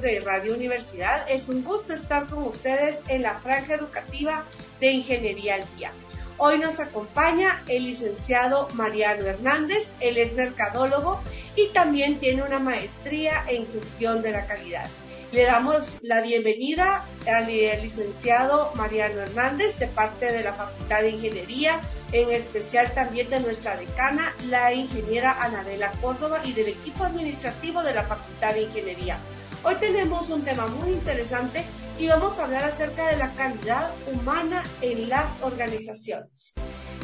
[0.00, 1.30] Hola, ¿qué tal amigos de Radio Universidad?
[1.30, 4.44] Es un gusto estar con ustedes en la franja educativa
[4.80, 5.92] de Ingeniería al Día.
[6.38, 11.20] Hoy nos acompaña el licenciado Mariano Hernández, él es mercadólogo
[11.54, 14.88] y también tiene una maestría en gestión de la calidad.
[15.32, 21.80] Le damos la bienvenida al licenciado Mariano Hernández de parte de la Facultad de Ingeniería,
[22.12, 27.94] en especial también de nuestra decana, la ingeniera Anabela Córdoba y del equipo administrativo de
[27.94, 29.18] la Facultad de Ingeniería.
[29.62, 31.64] Hoy tenemos un tema muy interesante
[31.98, 36.54] y vamos a hablar acerca de la calidad humana en las organizaciones.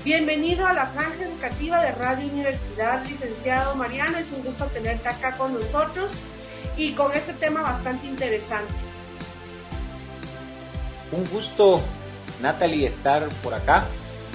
[0.03, 4.17] Bienvenido a la franja educativa de Radio Universidad, licenciado Mariano.
[4.17, 6.17] Es un gusto tenerte acá con nosotros
[6.79, 8.73] y con este tema bastante interesante.
[11.13, 11.83] Un gusto,
[12.41, 13.85] Natalie, estar por acá.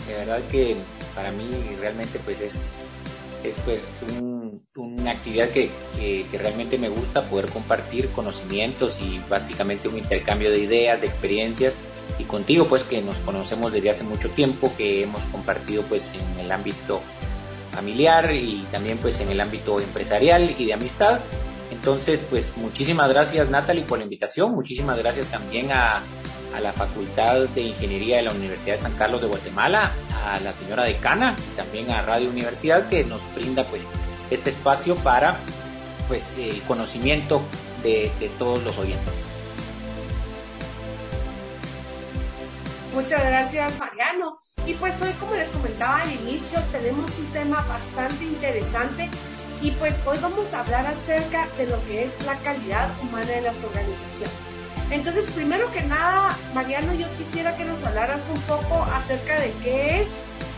[0.07, 0.77] De verdad que
[1.15, 1.49] para mí
[1.79, 2.75] realmente pues es
[3.43, 3.81] es pues
[5.01, 5.71] una actividad que,
[6.33, 11.75] realmente me gusta poder compartir conocimientos y básicamente un intercambio de ideas, de experiencias
[12.17, 16.39] y contigo pues que nos conocemos desde hace mucho tiempo, que hemos compartido pues en
[16.39, 17.01] el ámbito
[17.71, 21.19] familiar y también pues en el ámbito empresarial y de amistad.
[21.71, 26.01] Entonces pues muchísimas gracias Natalie por la invitación, muchísimas gracias también a,
[26.55, 29.91] a la Facultad de Ingeniería de la Universidad de San Carlos de Guatemala,
[30.25, 33.83] a la señora decana, también a Radio Universidad que nos brinda pues
[34.31, 35.37] este espacio para
[36.07, 37.41] pues el conocimiento
[37.83, 39.13] de todos los oyentes.
[42.93, 44.39] Muchas gracias Mariano.
[44.67, 49.09] Y pues hoy como les comentaba al inicio tenemos un tema bastante interesante
[49.61, 53.41] y pues hoy vamos a hablar acerca de lo que es la calidad humana de
[53.41, 54.35] las organizaciones.
[54.89, 60.01] Entonces, primero que nada, Mariano, yo quisiera que nos hablaras un poco acerca de qué
[60.01, 60.15] es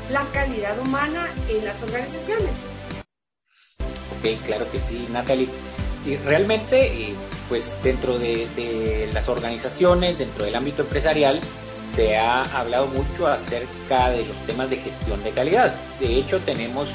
[0.09, 2.72] la calidad humana en las organizaciones.
[4.45, 5.49] Claro que sí, Natalie.
[6.05, 7.13] Y realmente,
[7.49, 11.39] pues dentro de, las organizaciones, dentro del ámbito empresarial,
[11.95, 15.75] se ha hablado mucho acerca de los temas de gestión de calidad.
[15.99, 16.89] De hecho, tenemos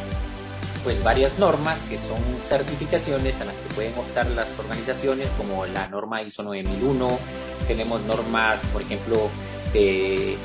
[0.84, 2.19] pues varias normas que son
[2.49, 7.19] certificaciones a las que pueden optar las organizaciones como la norma ISO 9001,
[7.67, 9.28] tenemos normas por ejemplo
[9.72, 10.37] de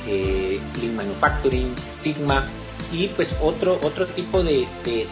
[0.81, 2.45] Lean Manufacturing, Sigma
[2.93, 4.67] y pues otro, otro tipo de,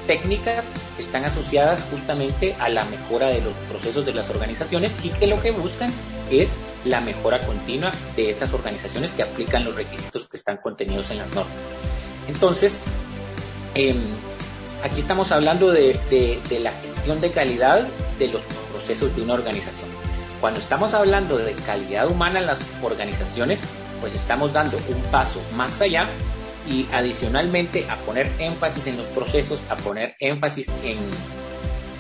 [0.08, 0.66] técnicas
[1.02, 5.42] están asociadas justamente a la mejora de los procesos de las organizaciones y que lo
[5.42, 5.92] que buscan
[6.30, 6.50] es
[6.86, 11.28] la mejora continua de esas organizaciones que aplican los requisitos que están contenidos en las
[11.30, 11.54] normas.
[12.28, 12.78] Entonces,
[13.76, 13.96] eh,
[14.84, 18.42] Aquí estamos hablando de, la gestión de calidad de los
[18.72, 19.88] procesos de una organización.
[20.40, 23.62] Cuando estamos hablando de calidad humana en las organizaciones,
[24.00, 26.08] pues estamos dando un paso más allá
[26.70, 30.98] y adicionalmente a poner énfasis en los procesos, a poner énfasis en,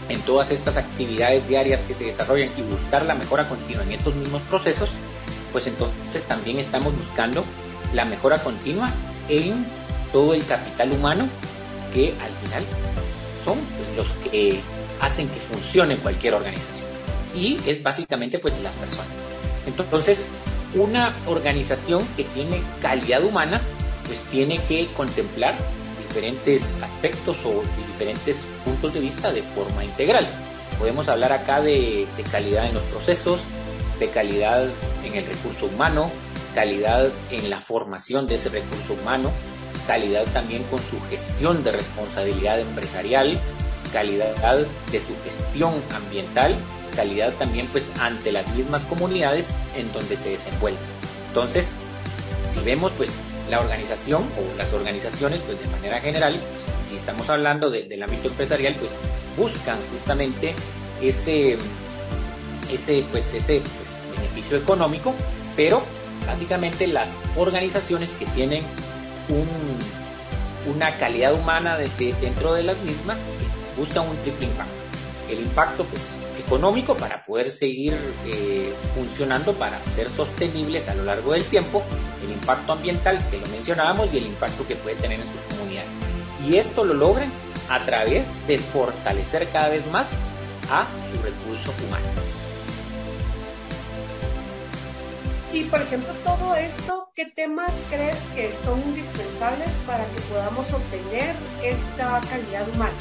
[0.09, 4.16] en todas estas actividades diarias que se desarrollan y buscar la mejora continua en estos
[4.16, 4.89] mismos procesos,
[5.51, 7.44] pues entonces también estamos buscando
[7.94, 8.91] la mejora continua
[9.29, 9.66] en
[10.11, 11.28] todo el capital humano
[11.93, 12.63] que al final
[13.43, 13.57] son
[13.95, 14.59] los que
[14.99, 16.88] hacen que funcione cualquier organización.
[17.35, 19.11] Y es básicamente pues las personas.
[19.66, 20.25] Entonces,
[20.75, 23.61] una organización que tiene calidad humana,
[24.11, 25.55] pues tiene que contemplar
[26.05, 28.35] diferentes aspectos o diferentes
[28.66, 30.27] puntos de vista de forma integral.
[30.77, 33.40] Podemos hablar acá de, de calidad en los procesos,
[34.02, 34.67] de calidad
[35.05, 36.11] en el recurso humano,
[36.53, 39.31] calidad en la formación de ese recurso humano,
[39.87, 43.40] calidad también con su gestión de responsabilidad empresarial,
[43.93, 44.58] calidad
[44.91, 46.53] de su gestión ambiental,
[46.97, 49.47] calidad también pues ante las mismas comunidades
[49.78, 50.79] en donde se desenvuelve.
[51.29, 51.67] Entonces,
[52.53, 53.09] si vemos pues
[53.49, 58.29] la organización o las organizaciones pues de manera general, pues, si estamos hablando del ámbito
[58.29, 58.91] empresarial, pues
[59.38, 60.53] buscan justamente
[61.02, 61.58] ese,
[62.72, 65.14] ese, pues, ese pues, beneficio económico,
[65.55, 65.82] pero
[66.28, 68.64] básicamente las organizaciones que tienen
[70.66, 73.17] una calidad humana dentro de las mismas,
[73.78, 74.73] busca un triple impacto.
[75.29, 76.02] El impacto pues,
[76.51, 81.81] económico para poder seguir eh, funcionando, para ser sostenibles a lo largo del tiempo,
[82.25, 85.89] el impacto ambiental que lo mencionábamos y el impacto que puede tener en sus comunidades.
[86.45, 87.29] Y esto lo logran
[87.69, 90.07] a través de fortalecer cada vez más
[90.69, 92.05] a su recurso humano.
[95.53, 101.33] Y por ejemplo, todo esto, ¿qué temas crees que son indispensables para que podamos obtener
[101.63, 102.91] esta calidad humana?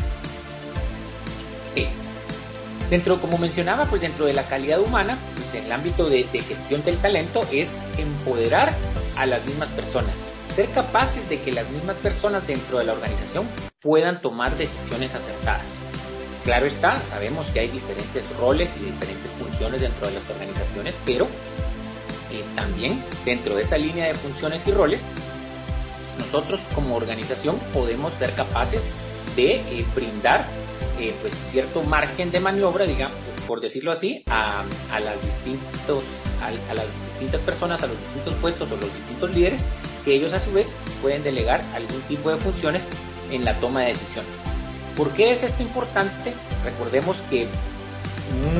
[1.74, 1.88] Sí.
[2.90, 6.84] Dentro, como mencionaba, pues dentro de la calidad humana, pues en el ámbito de, gestión
[6.84, 8.74] del talento es empoderar
[9.16, 10.16] a las mismas personas,
[10.56, 13.46] ser capaces de que las mismas personas dentro de la organización
[13.80, 15.62] puedan tomar decisiones acertadas.
[16.42, 21.26] Claro está, sabemos que hay diferentes roles y diferentes funciones dentro de las organizaciones, pero
[22.32, 25.00] eh, también dentro de esa línea de funciones y roles,
[26.18, 28.82] nosotros como organización podemos ser capaces
[29.36, 30.44] de eh, brindar
[31.00, 33.16] eh, pues cierto margen de maniobra, digamos,
[33.46, 34.62] por decirlo así, a,
[34.92, 39.62] las a, las distintas personas, a los distintos puestos o los distintos líderes,
[40.04, 40.68] que ellos a su vez
[41.00, 42.82] pueden delegar algún tipo de funciones
[43.30, 44.30] en la toma de decisiones.
[44.94, 46.34] ¿Por qué es esto importante?
[46.64, 47.48] Recordemos que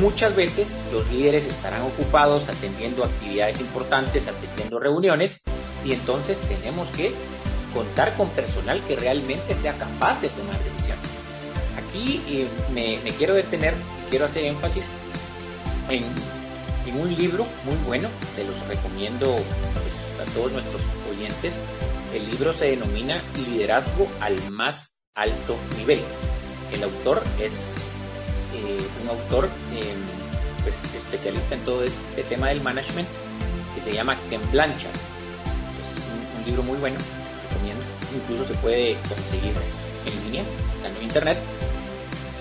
[0.01, 5.41] muchas veces los líderes estarán ocupados atendiendo actividades importantes, atendiendo reuniones,
[5.85, 7.13] y entonces tenemos que
[7.75, 10.80] contar con personal que realmente sea capaz de tomar decisiones.
[11.91, 13.75] Aquí eh, me, quiero detener,
[14.11, 14.85] quiero hacer énfasis
[15.89, 16.05] en,
[16.97, 21.53] un libro muy bueno, se los recomiendo pues, a todos nuestros oyentes.
[22.13, 26.01] El libro se denomina Liderazgo al más alto nivel.
[26.73, 27.53] El autor es
[28.55, 29.95] eh, un autor eh,
[30.65, 33.07] pues, especialista en todo este tema del management
[33.75, 34.51] que se llama Ken un
[36.45, 36.99] libro muy bueno
[38.15, 39.55] incluso se puede conseguir
[40.07, 40.45] en línea,
[40.85, 41.39] en internet.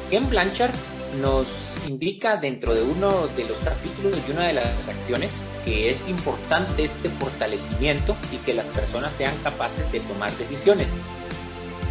[0.09, 0.73] Ken Blanchard
[1.21, 1.47] nos
[1.87, 5.31] indica dentro de uno de los capítulos y una de las acciones
[5.63, 10.89] que es importante este fortalecimiento y que las personas sean capaces de tomar decisiones.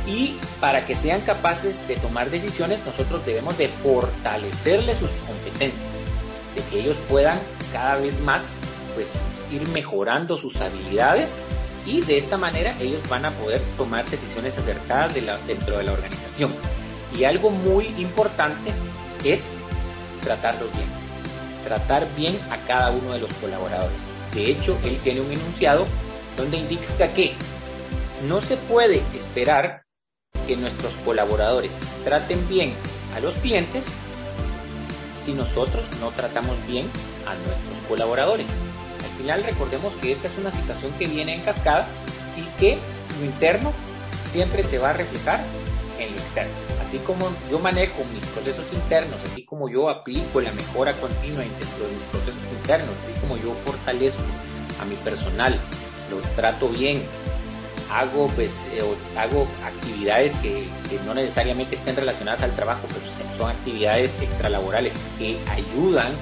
[0.06, 5.86] Y para que sean capaces de tomar decisiones, nosotros debemos de fortalecerles sus competencias,
[6.56, 7.38] de que ellos puedan
[7.72, 8.52] cada vez más
[8.94, 9.12] pues
[9.52, 11.30] ir mejorando sus habilidades
[11.86, 15.14] y de esta manera ellos van a poder tomar decisiones acertadas
[15.46, 16.50] dentro de la organización.
[17.16, 18.72] Y algo muy importante
[19.24, 19.44] es
[20.22, 20.88] tratarlos bien,
[21.64, 23.96] tratar bien a cada uno de los colaboradores.
[24.34, 25.86] De hecho, él tiene un enunciado
[26.36, 27.32] donde indica que
[28.28, 29.82] no se puede esperar
[30.46, 31.72] que nuestros colaboradores
[32.04, 32.72] traten bien
[33.16, 33.84] a los clientes
[35.24, 36.86] si nosotros no tratamos bien
[37.26, 38.46] a nuestros colaboradores
[39.18, 41.86] final recordemos que esta es una situación que viene en cascada
[42.36, 42.78] y que
[43.18, 43.72] lo interno
[44.30, 45.40] siempre se va a reflejar
[45.98, 46.52] en lo externo.
[46.86, 51.86] Así como yo manejo mis procesos internos, así como yo aplico la mejora continua dentro
[51.86, 54.22] de mis procesos internos, así como yo fortalezco
[54.80, 55.58] a mi personal,
[56.10, 57.02] lo trato bien,
[57.90, 58.82] hago pues eh,
[59.18, 63.00] hago actividades que, que, no necesariamente estén relacionadas al trabajo, pero
[63.36, 66.12] son actividades extralaborales que ayudan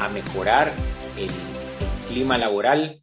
[0.00, 0.72] a mejorar
[1.16, 1.30] el
[2.08, 3.02] clima laboral,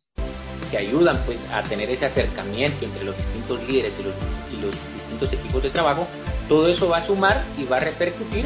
[0.69, 4.13] que ayudan pues a tener ese acercamiento entre los distintos líderes y los,
[4.53, 4.90] y los
[5.21, 6.07] distintos equipos de trabajo,
[6.47, 8.45] todo eso va a sumar y va a repercutir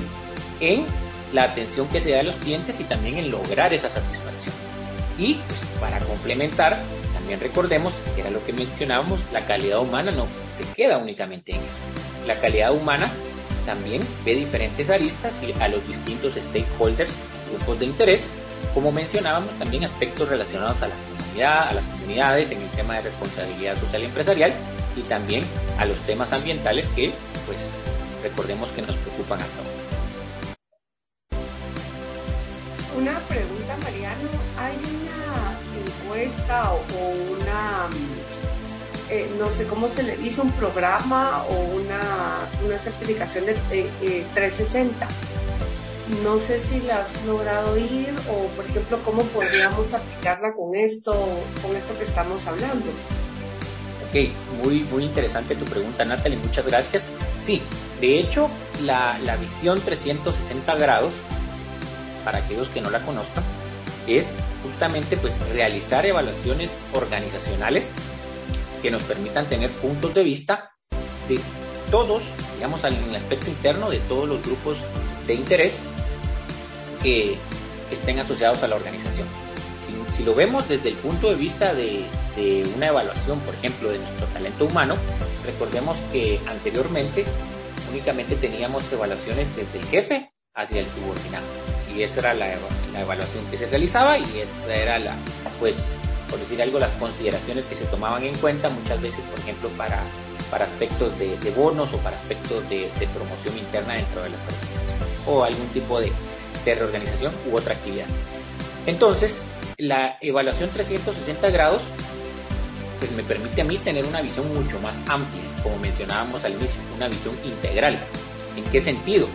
[0.60, 0.86] en
[1.34, 4.54] la atención que se da a los clientes y también en lograr esa satisfacción.
[5.18, 6.78] Y pues para complementar,
[7.14, 11.58] también recordemos, que era lo que mencionábamos, la calidad humana no se queda únicamente en
[11.58, 12.28] eso.
[12.28, 13.10] La calidad humana
[13.66, 17.16] también ve diferentes aristas y a los distintos stakeholders,
[17.50, 18.28] grupos de interés,
[18.74, 23.02] como mencionábamos, también aspectos relacionados a la comunidad, a las comunidades en el tema de
[23.04, 24.54] responsabilidad social y empresarial
[24.96, 25.44] y también
[25.78, 27.14] a los temas ambientales que,
[27.46, 27.58] pues,
[28.24, 29.86] recordemos que nos preocupan a todos.
[32.98, 34.30] Una pregunta, Mariano.
[34.58, 36.80] ¿Hay una encuesta o,
[37.34, 37.88] una,
[39.10, 42.00] eh, no sé cómo se le dice, un programa o una,
[42.66, 43.56] una certificación de
[44.34, 45.08] 360?
[46.24, 51.14] No sé si la has logrado ir o, por ejemplo, cómo podríamos aplicarla con esto,
[51.64, 52.86] con esto que estamos hablando.
[54.16, 54.30] Ok,
[54.64, 57.04] muy, muy interesante tu pregunta, Natalie, muchas gracias.
[57.44, 57.62] Sí,
[58.00, 58.50] de hecho,
[58.86, 61.12] la, la visión 360 grados,
[62.24, 63.44] para aquellos que no la conozcan,
[64.08, 64.28] es
[64.64, 67.90] justamente pues realizar evaluaciones organizacionales
[68.82, 70.72] que nos permitan tener puntos de vista
[71.28, 71.38] de
[71.92, 72.24] todos,
[72.56, 74.78] digamos, en el aspecto interno de todos los grupos
[75.28, 75.80] de interés
[77.04, 77.36] que,
[77.92, 79.28] estén asociados a la organización.
[80.16, 82.06] Si, lo vemos desde el punto de vista de,
[82.76, 84.96] una evaluación, por ejemplo, de nuestro talento humano,
[85.46, 87.26] recordemos que anteriormente
[87.90, 91.46] únicamente teníamos evaluaciones desde el jefe hacia el subordinado.
[91.96, 92.54] Y esa era la,
[93.00, 95.16] evaluación que se realizaba y esa era la,
[95.60, 95.76] pues,
[96.30, 100.02] por decir algo, las consideraciones que se tomaban en cuenta muchas veces, por ejemplo, para,
[100.52, 105.06] para aspectos de, bonos o para aspectos de, de promoción interna dentro de las organizaciones
[105.28, 106.12] o algún tipo de,
[106.66, 108.08] de reorganización u otra actividad.
[108.86, 109.42] Entonces,
[109.78, 111.82] la evaluación 360 grados
[113.00, 116.80] pues me permite a mí tener una visión mucho más amplia, como mencionábamos al inicio,
[116.96, 117.98] una visión integral.
[118.56, 119.28] ¿En qué sentido?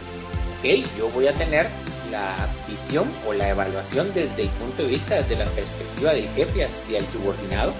[0.58, 0.64] Ok,
[0.98, 1.68] yo voy a tener
[2.10, 6.64] la visión o la evaluación desde el punto de vista, desde la perspectiva del jefe
[6.64, 7.72] hacia el subordinado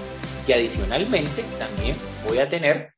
[0.47, 1.95] y adicionalmente también
[2.27, 2.93] voy a tener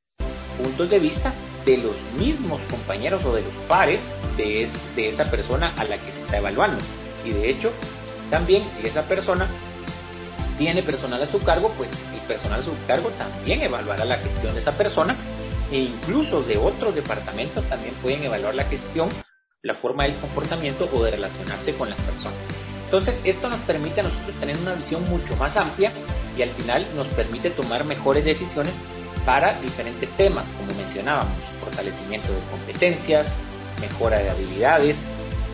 [0.58, 1.34] puntos de vista
[1.66, 4.02] de los mismos compañeros o de los pares
[4.38, 6.78] de, de esa persona a la que se está evaluando.
[7.26, 7.72] Y de hecho,
[8.30, 9.48] también si esa persona
[10.58, 11.90] tiene personal a su cargo, pues
[12.24, 15.16] personal a su cargo también evaluará la gestión de esa persona
[15.72, 19.10] e incluso de otros departamentos también pueden evaluar la gestión,
[19.62, 22.38] la forma del comportamiento o de relacionarse con las personas.
[22.86, 25.92] Entonces, esto nos permite a nosotros tener una visión mucho más amplia
[26.38, 28.74] y al final nos permite tomar mejores decisiones
[29.26, 33.28] para diferentes temas, como mencionábamos, fortalecimiento de competencias,
[33.82, 35.04] mejora de habilidades,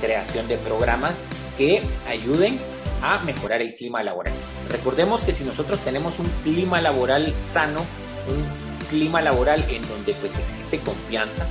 [0.02, 1.14] creación de programas
[1.58, 2.60] que ayuden
[3.02, 4.34] a mejorar el clima laboral.
[4.70, 7.80] Recordemos que si nosotros tenemos un clima laboral sano,
[8.28, 11.46] un clima laboral en donde pues existe confianza,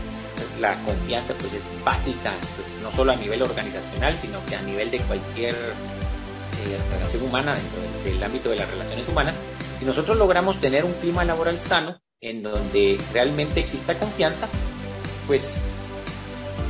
[0.61, 4.90] la confianza pues es básica, pues, no solo a nivel organizacional, sino que a nivel
[4.90, 9.35] de cualquier eh, relación humana dentro del ámbito de las relaciones humanas,
[9.78, 14.49] si nosotros logramos tener un clima laboral sano, en donde realmente exista confianza,
[15.28, 15.57] pues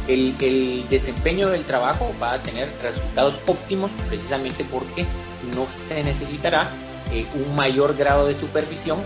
[0.09, 5.05] el, desempeño del trabajo va a tener resultados óptimos precisamente porque
[5.55, 6.69] no se necesitará
[7.13, 8.99] eh, un mayor grado de supervisión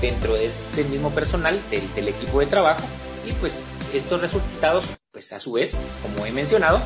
[0.00, 2.82] dentro de este mismo personal del, equipo de trabajo
[3.26, 3.60] y pues
[3.94, 6.80] estos resultados pues a su vez como he mencionado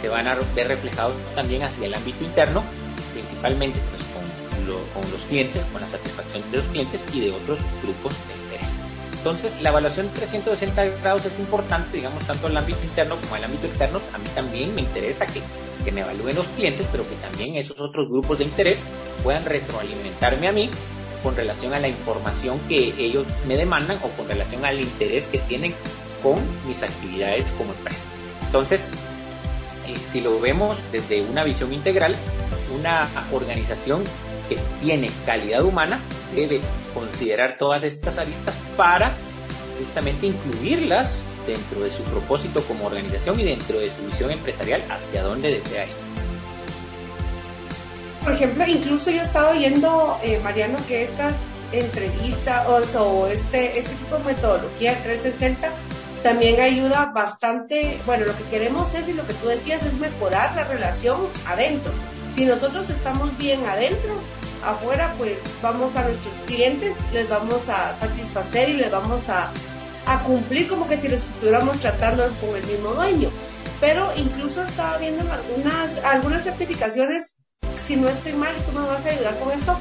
[0.00, 2.64] se van a ver reflejados también hacia el ámbito interno
[3.12, 4.26] principalmente pues con,
[4.66, 8.45] los clientes con la satisfacción de los clientes y de otros grupos de
[9.26, 13.38] entonces, la evaluación 360 grados es importante, digamos, tanto en el ámbito interno como en
[13.42, 14.00] el ámbito externo.
[14.14, 15.42] A mí también me interesa que,
[15.84, 18.84] que me evalúen los clientes, pero que también esos otros grupos de interés
[19.24, 20.70] puedan retroalimentarme a mí
[21.24, 25.38] con relación a la información que ellos me demandan o con relación al interés que
[25.38, 25.74] tienen
[26.22, 27.98] con mis actividades como empresa.
[28.44, 28.90] Entonces,
[29.88, 32.14] eh, si lo vemos desde una visión integral,
[32.78, 34.04] una organización
[34.48, 36.00] que tiene calidad humana
[36.34, 36.60] debe
[36.94, 39.12] considerar todas estas aristas para
[39.78, 45.22] justamente incluirlas dentro de su propósito como organización y dentro de su visión empresarial hacia
[45.22, 45.92] dónde desea ir.
[48.24, 51.36] Por ejemplo, incluso yo estaba oyendo, eh, Mariano, que estas
[51.70, 55.70] entrevistas o, este, este tipo de metodología 360
[56.22, 60.56] también ayuda bastante, bueno, lo que queremos es, y lo que tú decías, es mejorar
[60.56, 61.92] la relación adentro.
[62.34, 64.14] Si nosotros estamos bien adentro,
[64.66, 69.50] afuera, pues vamos a nuestros clientes, les vamos a satisfacer y les vamos a,
[70.24, 73.30] cumplir como que si les estuviéramos tratando con el mismo dueño.
[73.80, 77.38] Pero incluso estaba viendo algunas, algunas certificaciones,
[77.84, 79.76] si no estoy mal, tú me vas a ayudar con esto,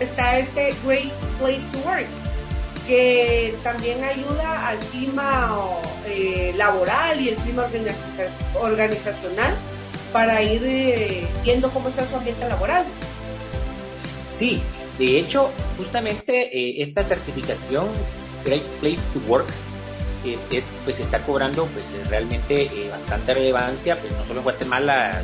[0.00, 2.06] está este Great Place to Work,
[2.86, 5.56] que también ayuda al clima
[6.06, 7.66] eh, laboral y el clima
[8.60, 9.54] organizacional
[10.12, 12.84] para ir eh, viendo cómo está su ambiente laboral.
[14.32, 14.60] Sí,
[14.98, 17.86] de hecho, justamente eh, esta certificación
[18.44, 19.46] Great Place to Work
[20.24, 25.22] eh, es, pues está cobrando pues realmente eh, bastante relevancia, pues no solo en Guatemala,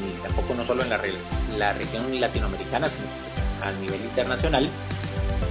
[0.00, 1.00] ni, tampoco no solo en la,
[1.58, 4.68] la región latinoamericana, sino pues, a nivel internacional,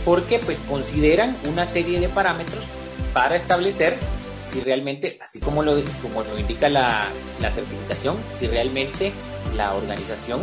[0.06, 2.64] porque pues consideran una serie de parámetros
[3.14, 3.98] para establecer
[4.52, 7.08] si realmente, así como lo, como lo indica la,
[7.42, 9.12] la certificación, si realmente
[9.56, 10.42] la organización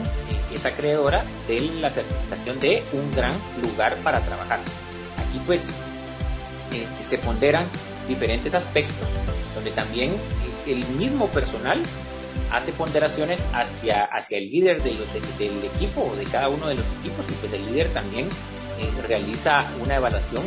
[0.54, 4.60] es acreedora de la certificación de un gran lugar para trabajar.
[5.18, 5.70] Aquí pues
[6.72, 7.66] eh, se ponderan
[8.08, 9.08] diferentes aspectos
[9.54, 10.12] donde también
[10.66, 11.80] el mismo personal
[12.50, 14.90] hace ponderaciones hacia, hacia el líder de
[15.38, 19.02] del equipo o de cada uno de los equipos y pues el líder también eh,
[19.06, 20.42] realiza una evaluación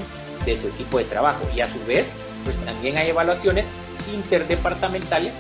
[0.46, 2.12] de su equipo de trabajo y a su vez
[2.44, 3.68] pues también hay evaluaciones
[4.14, 5.34] interdepartamentales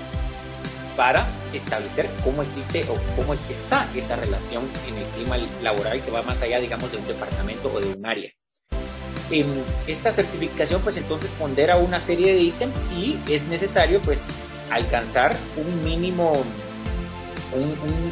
[0.95, 6.21] para establecer cómo existe o cómo está esa relación en el clima laboral que va
[6.23, 8.31] más allá, digamos, de un departamento o de un área.
[9.31, 9.47] En
[9.87, 14.21] esta certificación, pues entonces pondera una serie de ítems y es necesario, pues,
[14.71, 16.33] alcanzar un mínimo,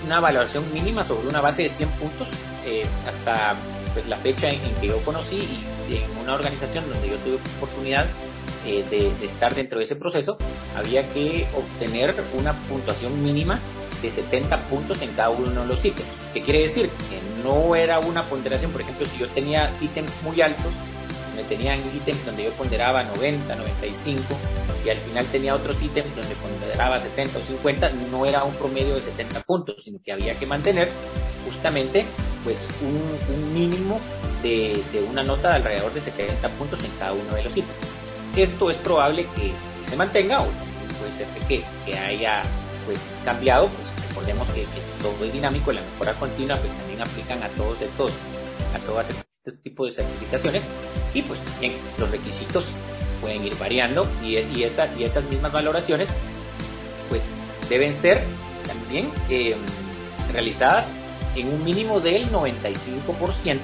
[0.05, 2.27] una valoración mínima sobre una base de 100 puntos
[2.65, 3.55] eh, hasta
[3.93, 5.47] pues, la fecha en, en que yo conocí
[5.89, 8.07] y en una organización donde yo tuve oportunidad
[8.65, 10.37] eh, de, estar dentro de ese proceso,
[10.75, 13.59] había que obtener una puntuación mínima
[14.01, 16.07] de 70 puntos en cada uno de los ítems.
[16.33, 16.89] ¿Qué quiere decir?
[17.09, 20.71] Que no era una ponderación, por ejemplo, si yo tenía ítems muy altos,
[21.35, 24.23] me tenían ítems donde yo ponderaba 90, 95
[24.85, 28.95] y al final tenía otros ítems donde ponderaba 60 o 50, no era un promedio
[28.95, 30.89] de 70 puntos, sino que había que mantener
[31.45, 32.05] justamente
[32.43, 33.99] pues un, un mínimo
[34.41, 37.92] de, de, una nota de alrededor de 70 puntos en cada uno de los ítems
[38.41, 39.51] esto es probable que,
[39.89, 40.47] se mantenga o
[40.97, 42.41] puede ser que, que haya
[42.85, 44.65] pues cambiado, pues recordemos que,
[45.01, 48.11] todo es dinámico, la mejora continua pues también aplican a todos estos,
[48.73, 49.05] a todas
[49.45, 50.63] este tipo de certificaciones
[51.13, 52.63] y pues también los requisitos
[53.21, 54.63] pueden ir variando y, y,
[54.97, 56.07] y esas mismas valoraciones
[57.09, 57.23] pues
[57.69, 58.23] deben ser
[58.65, 59.57] también em,
[60.31, 60.91] realizadas
[61.35, 63.59] en un mínimo del 95%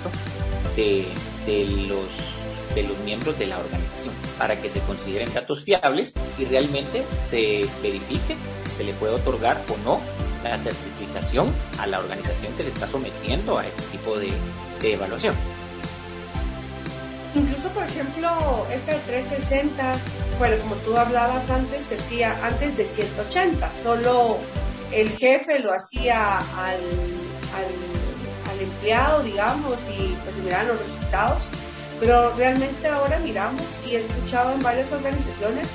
[0.75, 1.07] de,
[1.45, 6.45] de, los, de los miembros de la organización para que se consideren datos fiables y
[6.45, 10.01] realmente se verifique si se le puede otorgar o no
[10.43, 14.31] la certificación a la organización que se está sometiendo a este tipo de,
[14.81, 15.35] evaluación.
[17.35, 18.29] Incluso, por ejemplo,
[18.73, 19.99] esta de 360,
[20.39, 24.37] bueno, como tú hablabas antes, se hacía antes de 180, solo
[24.93, 26.79] el jefe lo hacía al,
[27.55, 31.43] al, empleado, digamos, y pues se miraban los resultados.
[31.99, 35.73] Pero realmente ahora miramos y he escuchado en varias organizaciones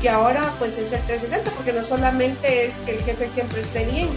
[0.00, 3.84] que ahora pues es el 360, porque no solamente es que el jefe siempre esté
[3.84, 4.08] bien,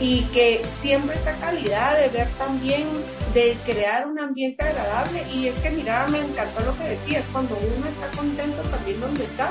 [0.00, 2.88] y que siempre esta calidad de ver también,
[3.32, 5.24] de crear un ambiente agradable.
[5.32, 9.24] Y es que, mira, me encantó lo que decías, cuando uno está contento también donde
[9.24, 9.50] está,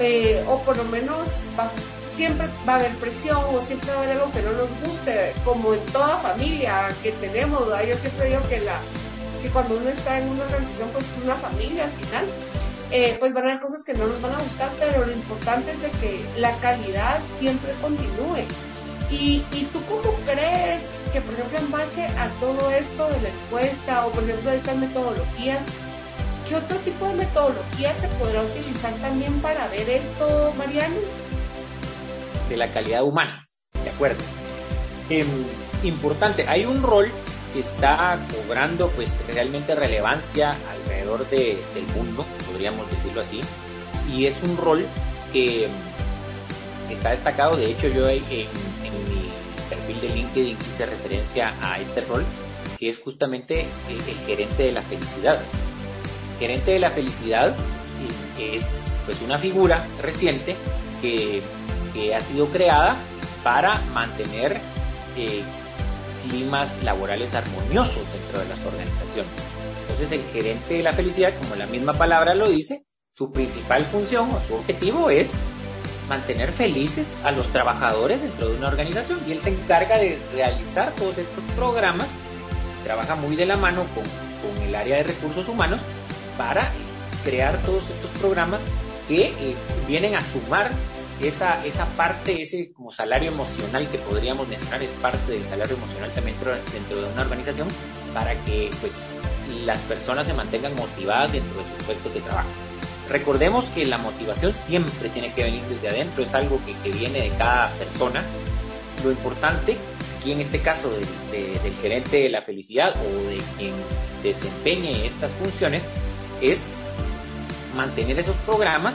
[0.00, 1.44] eh, o por lo menos
[2.08, 5.32] siempre va a haber presión o siempre va a haber algo que no nos guste,
[5.44, 7.60] como en toda familia que tenemos.
[7.60, 8.78] Yo siempre digo que, la,
[9.42, 12.24] que cuando uno está en una organización, pues es una familia al final.
[12.90, 15.72] Eh, pues van a haber cosas que no nos van a gustar, pero lo importante
[15.72, 18.46] es de que la calidad siempre continúe
[19.10, 19.40] ¿Y,
[19.72, 24.10] tú cómo crees que, por ejemplo, en base a todo esto de la encuesta o,
[24.10, 25.64] por ejemplo, de estas metodologías,
[26.46, 30.96] ¿qué otro tipo de metodología se podrá utilizar también para ver esto, Mariano?
[32.50, 33.46] De la calidad humana,
[33.82, 34.22] de acuerdo.
[35.08, 35.26] Em,
[35.84, 37.10] importante, hay un rol
[37.52, 43.40] que está cobrando pues realmente relevancia alrededor del mundo, podríamos decirlo así,
[44.12, 44.86] y es un rol
[45.32, 45.68] que
[46.90, 49.30] está destacado, de hecho yo en, mi
[49.68, 52.24] perfil de LinkedIn hice referencia a este rol,
[52.78, 55.40] que es justamente el, gerente de la felicidad.
[56.38, 57.54] gerente de la felicidad
[58.38, 60.56] es pues una figura reciente
[61.00, 61.42] que,
[62.14, 62.96] ha sido creada
[63.42, 64.60] para mantener
[65.16, 65.42] eh,
[66.28, 69.32] climas laborales armoniosos dentro de las organizaciones.
[69.82, 74.30] Entonces el gerente de la felicidad, como la misma palabra lo dice, su principal función
[74.30, 75.32] o su objetivo es
[76.08, 80.92] mantener felices a los trabajadores dentro de una organización y él se encarga de realizar
[80.92, 82.06] todos estos programas,
[82.84, 85.80] trabaja muy de la mano con, con el área de recursos humanos
[86.36, 86.70] para
[87.24, 88.60] crear todos estos programas
[89.08, 90.70] que eh, vienen a sumar
[91.20, 96.10] esa, esa parte, ese como salario emocional que podríamos mencionar es parte del salario emocional
[96.12, 96.36] también
[96.72, 97.68] dentro, de una organización
[98.14, 98.92] para que pues
[99.64, 102.48] las personas se mantengan motivadas dentro de sus puestos de trabajo.
[103.08, 107.30] Recordemos que la motivación siempre tiene que venir desde adentro, es algo que, viene de
[107.30, 108.22] cada persona.
[109.02, 109.76] Lo importante,
[110.18, 113.72] aquí en este caso del gerente de la felicidad o de quien
[114.22, 115.82] desempeñe estas funciones,
[116.42, 116.68] es
[117.74, 118.94] mantener esos programas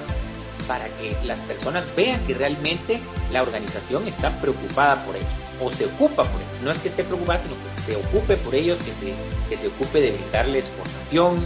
[0.68, 3.00] para que las personas vean que realmente
[3.32, 5.30] la organización está preocupada por ellos
[5.62, 6.64] o se ocupa por ellos.
[6.64, 9.14] No es que esté preocupada, sino que se ocupe por ellos, que se,
[9.50, 11.46] que se ocupe de brindarles formación,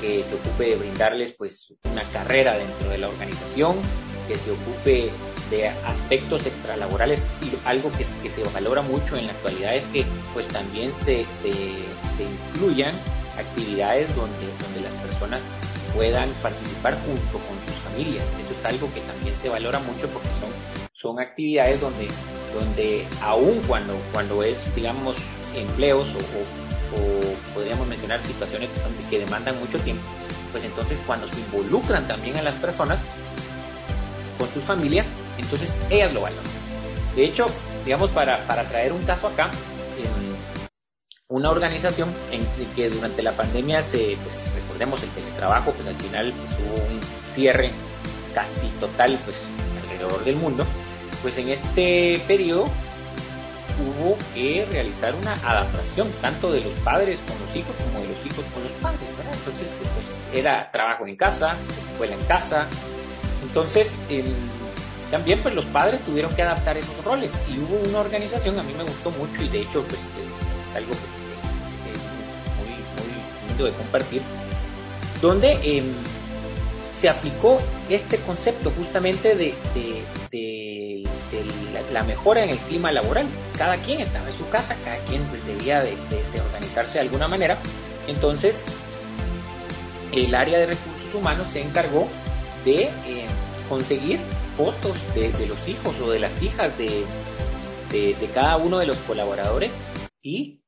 [0.00, 3.76] que se ocupe de brindarles pues una carrera dentro de la organización,
[4.28, 5.10] que se ocupe
[5.50, 10.04] de aspectos extralaborales y algo que, que se valora mucho en la actualidad es que
[10.34, 12.94] pues también se, se, se incluyan
[13.38, 15.40] actividades donde, donde las personas
[15.94, 18.24] puedan participar junto con sus familias.
[18.58, 20.50] Es algo que también se valora mucho porque son,
[20.92, 22.08] son actividades donde,
[22.54, 25.16] donde aún cuando, cuando es, digamos,
[25.54, 28.68] empleos o o podríamos mencionar situaciones
[29.10, 30.02] que, demandan mucho tiempo,
[30.52, 32.98] pues entonces cuando se involucran también a las personas
[34.38, 35.06] con sus familias,
[35.38, 36.44] entonces ellas lo valoran.
[37.14, 37.46] De hecho,
[37.84, 39.50] digamos, para, para traer un caso acá,
[41.30, 46.32] una organización en que durante la pandemia se, pues recordemos el teletrabajo, pues al final
[46.32, 47.70] pues, un cierre
[48.38, 49.36] casi total pues
[49.82, 50.64] alrededor del mundo,
[51.22, 52.68] pues en este periodo
[53.80, 58.26] hubo que realizar una adaptación tanto de los padres con los hijos como de los
[58.26, 59.34] hijos con los padres, ¿verdad?
[59.34, 61.56] Entonces, pues era trabajo en casa,
[61.92, 62.66] escuela en casa.
[63.42, 63.98] Entonces,
[65.10, 68.72] también pues los padres tuvieron que adaptar esos roles y hubo una organización, a mí
[68.72, 70.92] me gustó mucho y de hecho pues es, algo
[72.56, 74.22] muy, muy lindo de compartir,
[75.20, 75.86] donde em,
[76.98, 79.54] se aplicó este concepto justamente de,
[81.92, 83.26] la, mejora en el clima laboral.
[83.56, 85.96] Cada quien estaba en su casa, cada quien debía de,
[86.44, 87.56] organizarse de alguna manera.
[88.08, 88.62] Entonces,
[90.12, 92.08] el área de recursos humanos se encargó
[92.64, 92.90] de eh,
[93.68, 94.18] conseguir
[94.56, 97.04] fotos de, los hijos o de las hijas de,
[98.34, 99.72] cada uno de los colaboradores
[100.22, 100.60] y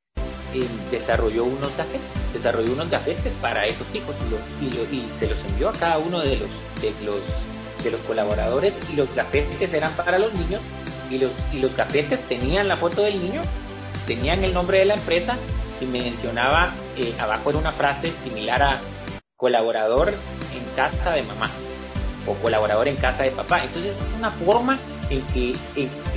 [0.54, 2.00] eh, desarrolló unos gafetes,
[2.32, 4.14] desarrolló unos gafetes para esos hijos
[4.60, 6.48] y, se los envió a cada uno de los,
[6.80, 7.18] de los
[7.82, 10.60] de los colaboradores y los gafetes eran para los niños
[11.10, 13.42] y los, y los gafetes tenían la foto del niño,
[14.06, 15.36] tenían el nombre de la empresa
[15.80, 18.80] y mencionaba, eh, abajo era una frase similar a
[19.36, 21.50] colaborador en casa de mamá
[22.26, 23.64] o colaborador en casa de papá.
[23.64, 24.78] Entonces es una forma
[25.10, 25.54] en que,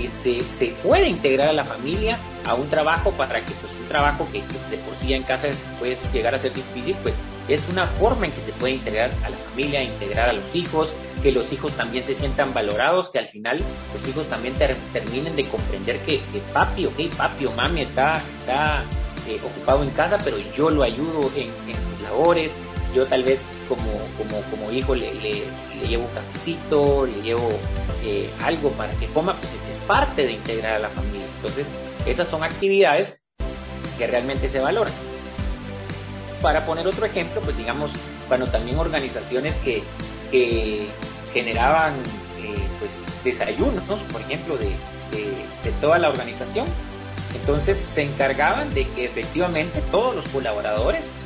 [0.08, 4.28] se, se, puede integrar a la familia a un trabajo para que pues, un trabajo
[4.32, 5.48] que, de por sí en casa
[5.80, 7.16] puede llegar a ser difícil, pues
[7.48, 10.90] es una forma en que se puede integrar a la familia, integrar a los hijos,
[11.22, 14.54] que los hijos también se sientan valorados, que al final los hijos también
[14.94, 16.22] terminen de comprender que,
[16.54, 18.84] papi, ok, papi o mami está, está
[19.28, 22.52] eh, ocupado en casa, pero yo lo ayudo en, sus labores,
[22.94, 23.84] yo tal vez como,
[24.50, 25.44] como, hijo le, le,
[25.88, 27.50] llevo un cafecito, le llevo
[28.04, 31.26] eh, algo para que coma, pues es, parte de integrar a la familia.
[31.38, 31.68] Entonces,
[32.06, 33.20] esas son actividades
[33.98, 34.94] que realmente se valoran.
[36.42, 37.92] Para poner otro ejemplo, pues digamos,
[38.28, 39.84] cuando también organizaciones que,
[40.32, 40.88] que
[41.34, 41.94] generaban
[42.40, 42.92] eh, pues,
[43.24, 46.66] desayunos, por ejemplo, de, de, toda la organización.
[47.36, 51.23] Entonces se encargaban de que efectivamente todos los colaboradores, es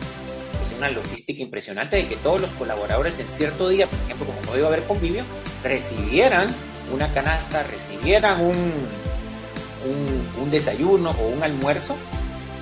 [0.78, 4.58] una logística impresionante, de que todos los colaboradores en cierto día, por ejemplo, como no
[4.58, 5.24] iba a haber convivio,
[5.63, 6.48] recibieran
[6.94, 11.96] una canasta, recibieran un, un, un desayuno o un almuerzo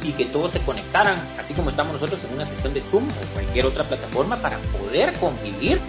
[0.03, 3.33] y que todos se conectaran, así como estamos nosotros en una sesión de Zoom o
[3.33, 5.79] cualquier otra plataforma para poder convivir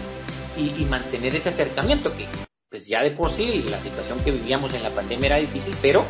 [0.56, 2.24] y, mantener ese acercamiento que
[2.70, 6.04] pues ya de por sí la situación que vivíamos en la pandemia era difícil, pero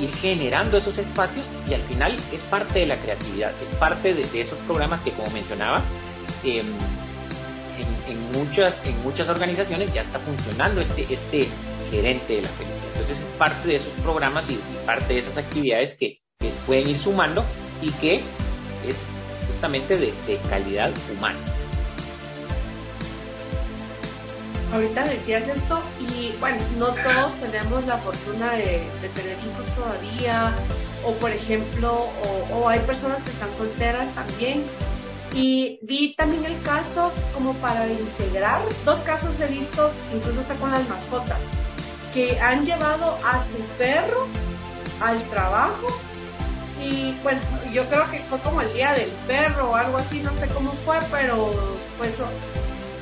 [0.00, 4.40] ir generando esos espacios y al final es parte de la creatividad, es parte de,
[4.40, 5.82] esos programas que como mencionaba,
[6.44, 6.66] em,
[8.08, 11.48] en, muchas, en muchas organizaciones ya está funcionando este, este
[11.90, 12.86] gerente de la felicidad.
[12.94, 16.88] Entonces es parte de esos programas y, parte de esas actividades que, que, se pueden
[16.88, 17.44] ir sumando
[17.80, 18.16] y que
[18.86, 18.96] es
[19.48, 20.12] justamente de
[20.50, 21.38] calidad humana.
[24.74, 28.82] Ahorita decías esto y bueno, no todos tenemos la fortuna de,
[29.14, 30.52] tener hijos todavía
[31.04, 32.08] o por ejemplo,
[32.52, 34.64] o, hay personas que están solteras también.
[35.34, 40.70] Y vi también el caso como para integrar, dos casos he visto, incluso hasta con
[40.70, 41.40] las mascotas,
[42.12, 44.28] que han llevado a su perro
[45.00, 45.88] al trabajo
[46.80, 47.40] y bueno,
[47.72, 50.70] yo creo que fue como el día del perro o algo así, no sé cómo
[50.84, 51.52] fue, pero
[51.98, 52.20] pues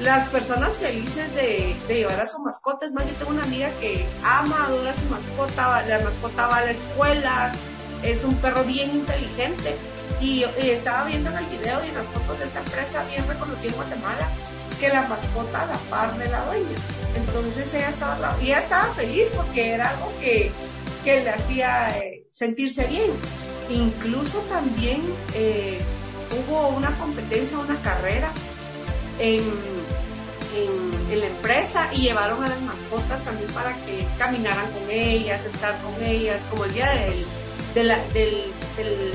[0.03, 2.87] las personas felices de, llevar a su mascota.
[2.87, 6.65] Es más, yo tengo una amiga que ama, adora su mascota, la mascota va a
[6.65, 7.53] la escuela,
[8.03, 9.77] es un perro bien inteligente.
[10.21, 13.71] Y, estaba viendo en el video y en las fotos de esta empresa bien reconocida
[13.71, 14.29] en Guatemala
[14.79, 16.77] que la mascota a la par de la dueña.
[17.17, 20.53] Entonces ella estaba, ella estaba feliz porque era algo que,
[21.05, 23.11] le hacía eh, sentirse bien.
[23.71, 25.03] Incluso también
[25.35, 25.81] eh,
[26.31, 28.31] hubo una competencia, una carrera
[29.19, 29.43] en
[30.55, 35.79] en, la empresa y llevaron a las mascotas también para que caminaran con ellas, estar
[35.83, 37.27] con ellas, como el día del,
[37.75, 37.91] del,
[38.79, 39.13] eh,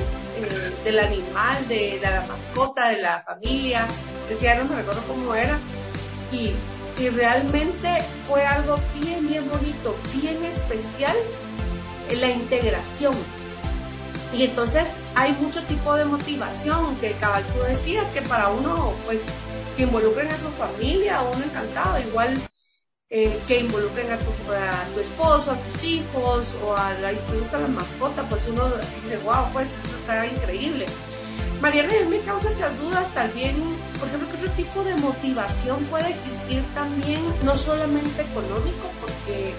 [0.84, 3.86] del, animal, de, la mascota, de la familia.
[4.28, 5.58] Decía, no me recuerdo cómo era.
[6.30, 6.52] Y,
[7.02, 11.16] y realmente fue algo bien, bien bonito, bien especial
[12.10, 13.14] en la integración.
[14.32, 19.22] Y entonces hay mucho tipo de motivación que cabal tú decías que para uno pues
[19.78, 22.36] que involucren a su familia, uno encantado, igual
[23.10, 27.56] eh, que involucren a tu, a tu, esposo, a tus hijos o a la, incluso
[27.56, 28.64] a la mascota, pues uno
[29.00, 30.84] dice, wow, pues esto está increíble.
[31.60, 33.54] Mariana, me causa otras dudas también,
[34.00, 39.54] por ejemplo, ¿qué otro tipo de motivación puede existir también, no solamente económico, porque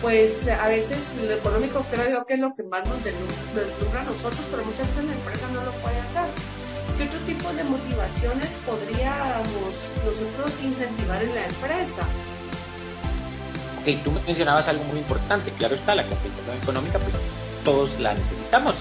[0.00, 4.04] pues a veces lo económico creo yo que es lo que más nos deslumbra a
[4.04, 6.57] nosotros, pero muchas veces la empresa no lo puede hacer.
[6.96, 12.02] ¿Qué otro tipo de motivaciones podríamos nosotros incentivar en la empresa?
[13.80, 17.14] Ok, tú mencionabas algo muy importante, claro está, la compensación económica, pues
[17.64, 18.74] todos la necesitamos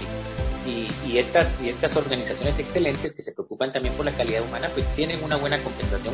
[0.65, 4.69] y, y, estas, y estas organizaciones excelentes que se preocupan también por la calidad humana,
[4.73, 6.13] pues tienen una buena compensación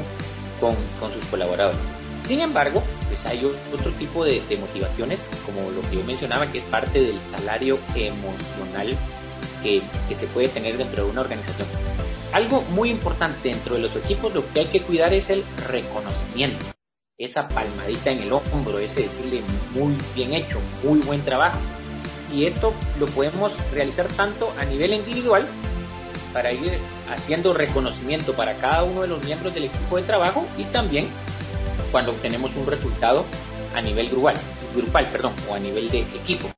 [0.60, 1.80] con, con sus colaboradores.
[2.26, 6.60] Sin embargo, pues hay otro tipo de, de, motivaciones, como lo que yo mencionaba, que
[6.60, 8.96] es parte del salario emocional
[9.64, 9.82] que,
[10.16, 11.68] se puede tener dentro de una organización.
[12.34, 16.64] Algo muy importante dentro de los equipos, lo que hay que cuidar es el reconocimiento.
[17.18, 19.42] Esa palmadita en el hombro, ese decirle
[19.74, 21.58] muy bien hecho, muy buen trabajo.
[22.34, 25.48] Y esto lo podemos realizar tanto a nivel individual,
[26.34, 26.72] para ir
[27.12, 31.08] haciendo reconocimiento para cada uno de los miembros del equipo de trabajo y también
[31.92, 33.24] cuando obtenemos un resultado
[33.76, 34.36] a nivel grupal,
[34.76, 36.53] grupal perdón, o a nivel de equipo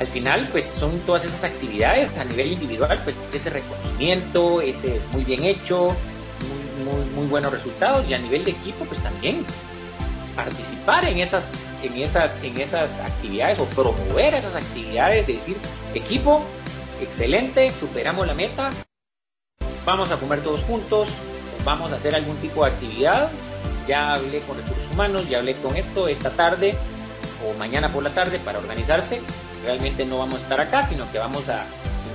[0.00, 5.24] al final pues son todas esas actividades a nivel individual, pues ese reconocimiento, ese muy
[5.24, 5.94] bien hecho,
[7.14, 9.44] muy, buenos resultados y a nivel de equipo pues también.
[10.36, 11.52] participar en esas,
[11.82, 15.56] en esas, en esas actividades o promover esas actividades, decir,
[15.94, 16.42] equipo,
[17.00, 18.70] excelente, superamos la meta,
[19.84, 21.08] vamos a comer todos juntos,
[21.64, 23.30] vamos a hacer algún tipo de actividad,
[23.86, 26.74] ya hablé con recursos humanos, ya hablé con esto esta tarde
[27.46, 29.20] o mañana por la tarde para organizarse,
[29.64, 31.64] realmente no vamos a estar acá, sino que vamos a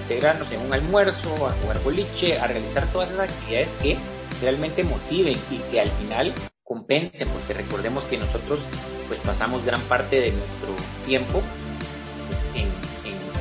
[0.03, 3.97] integrarnos en un almuerzo, a jugar boliche, a realizar todas esas actividades que
[4.41, 6.33] realmente motiven y que al final
[6.63, 8.59] compensen, porque recordemos que nosotros
[9.07, 10.69] pues pasamos gran parte de nuestro
[11.05, 11.41] tiempo
[12.27, 12.69] pues, en,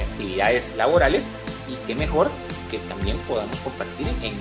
[0.01, 1.25] actividades laborales
[1.69, 2.29] y qué mejor
[2.71, 4.35] que también podamos compartir en,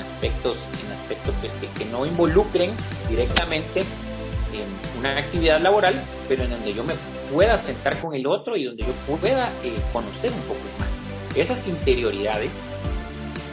[0.00, 2.70] aspectos, en aspectos pues, que, no involucren
[3.08, 5.94] directamente en una actividad laboral,
[6.28, 6.94] pero en donde yo me
[7.34, 10.88] pueda sentar con el otro y donde yo pueda eh, conocer un poco más.
[11.36, 12.52] Esas interioridades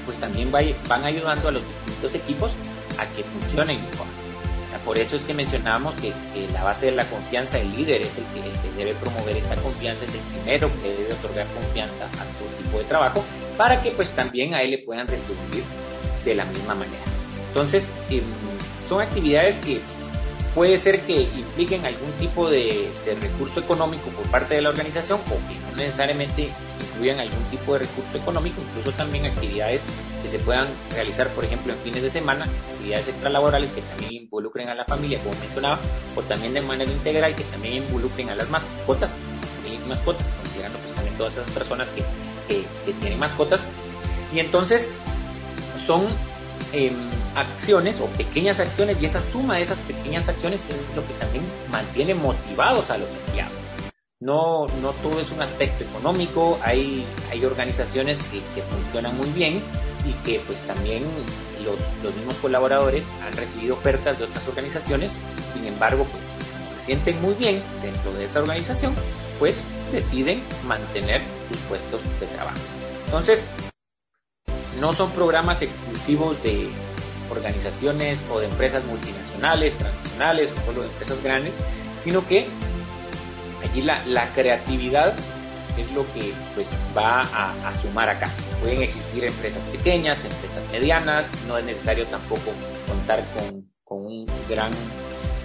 [0.05, 2.51] pues también van ayudando a los distintos equipos
[2.99, 4.07] a que funcionen mejor.
[4.85, 6.11] Por eso es que mencionábamos que,
[6.53, 10.13] la base de la confianza, el líder es el que, debe promover esta confianza, es
[10.13, 13.23] el primero que debe otorgar confianza a todo tipo de trabajo
[13.57, 15.63] para que pues también a él le puedan retribuir
[16.25, 17.03] de la misma manera.
[17.49, 18.23] Entonces, em,
[18.87, 19.81] son actividades que
[20.53, 22.89] puede ser que impliquen algún tipo de,
[23.21, 26.49] recurso económico por parte de la organización o que no necesariamente
[26.81, 29.81] incluyan algún tipo de recurso económico, incluso también actividades
[30.21, 34.69] que se puedan realizar, por ejemplo, en fines de semana, actividades extralaborales que también involucren
[34.69, 35.79] a la familia, como mencionaba,
[36.15, 39.11] o también de manera integral que también involucren a las mascotas,
[39.87, 42.03] mascotas, considerando pues también todas esas personas que,
[42.85, 43.59] que tienen mascotas.
[44.33, 44.93] Y entonces
[45.85, 46.05] son
[46.73, 46.95] Em,
[47.35, 51.43] acciones o pequeñas acciones y esa suma de esas pequeñas acciones es lo que también
[51.69, 53.53] mantiene motivados a los empleados.
[54.19, 59.61] No, no todo es un aspecto económico, hay, hay organizaciones que, funcionan muy bien
[60.05, 61.03] y que pues también
[61.63, 65.13] los, los, mismos colaboradores han recibido ofertas de otras organizaciones,
[65.51, 66.25] sin embargo pues
[66.77, 68.93] se sienten muy bien dentro de esa organización,
[69.39, 72.59] pues deciden mantener sus puestos de trabajo.
[73.05, 73.49] Entonces,
[74.79, 76.69] no son programas exclusivos de
[77.31, 81.53] organizaciones o de empresas multinacionales, transnacionales o de empresas grandes,
[82.03, 82.47] sino que
[83.63, 85.13] allí la, creatividad
[85.77, 88.29] es lo que pues va a, sumar acá.
[88.61, 92.51] Pueden existir empresas pequeñas, empresas medianas, no es necesario tampoco
[92.87, 94.71] contar con, un gran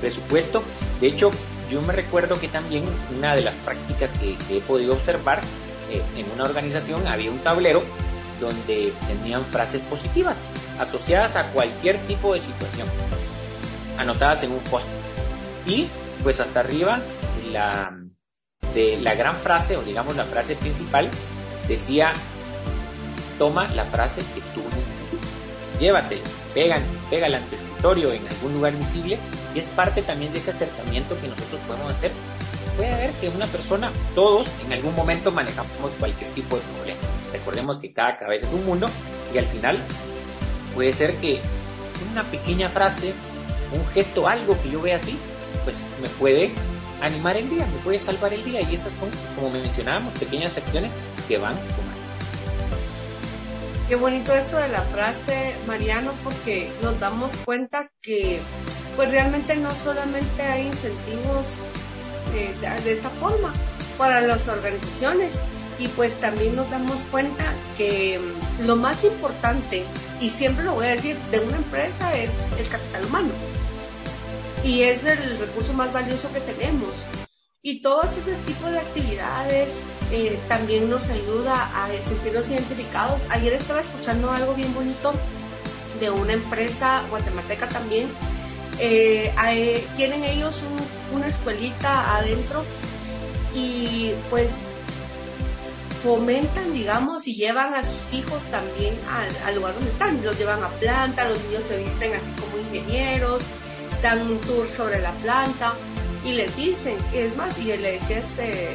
[0.00, 0.62] presupuesto.
[1.00, 1.32] De hecho,
[1.68, 2.84] yo me recuerdo que también
[3.16, 5.40] una de las prácticas que, he podido observar
[5.90, 7.82] eh, en una organización había un tablero
[8.40, 10.36] donde tenían frases positivas
[10.78, 12.88] asociadas a cualquier tipo de situación,
[13.98, 14.86] anotadas en un post.
[15.66, 15.88] Y
[16.22, 17.00] pues hasta arriba
[17.52, 17.96] la,
[18.74, 21.08] de la gran frase, o digamos la frase principal,
[21.68, 22.12] decía,
[23.38, 26.22] toma la frase que tú necesitas, llévatela,
[26.54, 29.18] pégala, pégala ante el escritorio en algún lugar visible
[29.54, 32.12] y es parte también de ese acercamiento que nosotros podemos hacer.
[32.76, 37.00] Puede haber que una persona, todos en algún momento manejamos cualquier tipo de problema
[37.32, 38.88] Recordemos que cada cabeza es un mundo
[39.34, 39.78] y al final
[40.76, 41.40] puede ser que
[42.12, 43.14] una pequeña frase,
[43.72, 45.18] un gesto, algo que yo vea así,
[45.64, 46.50] pues me puede
[47.00, 50.92] animar el día, me puede salvar el día y esas son, como mencionábamos, pequeñas acciones
[51.26, 51.96] que van tomando.
[53.88, 58.40] Qué bonito esto de la frase, Mariano, porque nos damos cuenta que
[58.96, 61.62] pues realmente no solamente hay incentivos
[62.34, 63.52] eh, de esta forma
[63.96, 65.38] para las organizaciones,
[65.78, 67.44] y pues también nos damos cuenta
[67.76, 69.84] que mm, lo más importante,
[70.20, 73.30] y siempre lo voy a decir, de una empresa es el capital humano.
[74.64, 77.06] Y es el recurso más valioso que tenemos.
[77.62, 79.80] Y todo ese tipo de actividades
[80.12, 83.22] eh, también nos ayuda a sentirnos identificados.
[83.30, 85.12] Ayer estaba escuchando algo bien bonito
[86.00, 88.08] de una empresa guatemalteca también.
[88.78, 89.32] Eh,
[89.96, 90.60] tienen ellos
[91.12, 92.64] una escuelita adentro
[93.54, 94.75] y pues
[96.06, 98.94] fomentan, digamos, y llevan a sus hijos también
[99.44, 100.22] al, lugar donde están.
[100.24, 103.42] Los llevan a planta, los niños se visten así como ingenieros,
[104.02, 105.74] dan un tour sobre la planta
[106.24, 108.68] y les dicen, es más, y le decía este,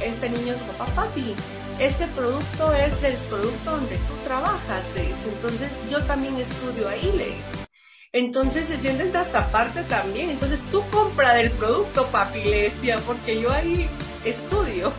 [0.00, 1.34] este niño a papá, papi,
[1.80, 5.28] ese producto es del producto donde tú trabajas, le dice.
[5.28, 7.66] Entonces yo también estudio ahí, le dice.
[8.12, 10.30] Entonces se sienten hasta parte también.
[10.30, 13.88] Entonces tú compra del producto, papi, le decía, porque yo ahí
[14.24, 14.92] estudio.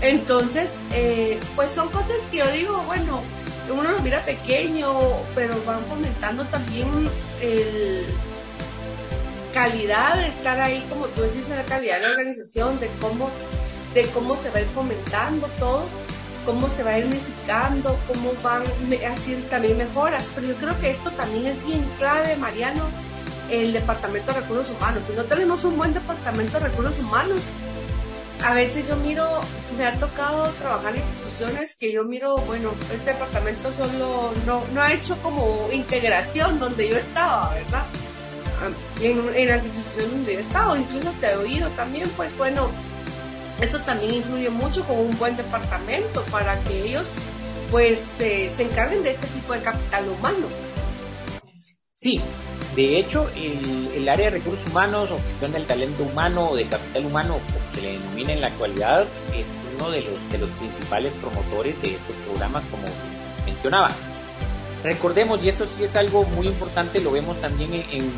[0.00, 3.20] Entonces, eh, pues son cosas que yo digo, bueno,
[3.70, 4.92] uno lo mira pequeño,
[5.34, 6.88] pero van fomentando también
[7.42, 8.06] el
[9.52, 13.30] calidad de estar ahí, como tú decís, la calidad de la organización, de cómo,
[13.94, 15.84] de cómo se va a ir fomentando todo,
[16.46, 17.06] cómo se va a ir
[18.06, 18.62] cómo van
[19.12, 20.28] haciendo también mejoras.
[20.34, 22.84] Pero yo creo que esto también es bien clave, Mariano,
[23.50, 25.04] el Departamento de Recursos Humanos.
[25.06, 27.48] Si no tenemos un buen Departamento de Recursos Humanos,
[28.44, 29.26] a veces yo miro,
[29.76, 34.80] me ha tocado trabajar en instituciones que yo miro, bueno, este departamento solo no, no
[34.80, 37.84] ha hecho como integración donde yo estaba, ¿verdad?
[39.00, 42.70] En, las instituciones donde yo he estado, incluso hasta he oído también, pues bueno,
[43.60, 47.12] eso también influye mucho con un buen departamento para que ellos
[47.70, 50.46] pues se encarguen de ese tipo de capital humano.
[51.94, 52.20] Sí,
[52.86, 57.06] de hecho el, área de recursos humanos o gestión del talento humano o de capital
[57.06, 61.12] humano, como se le denomina en la actualidad, es uno de los, de los principales
[61.20, 62.82] promotores de estos programas como
[63.44, 63.90] mencionaba.
[64.82, 68.10] Recordemos, y esto sí es algo muy importante, lo vemos también en,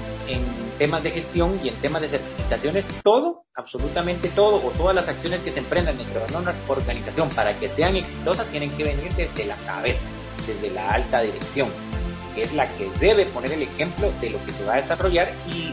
[0.78, 5.40] temas de gestión y en temas de certificaciones, todo, absolutamente todo, o todas las acciones
[5.40, 9.44] que se emprendan dentro de una organización para que sean exitosas tienen que venir desde
[9.44, 10.06] la cabeza,
[10.46, 11.68] desde la alta dirección,
[12.34, 15.30] que es la que debe poner el ejemplo de lo que se va a desarrollar
[15.48, 15.72] y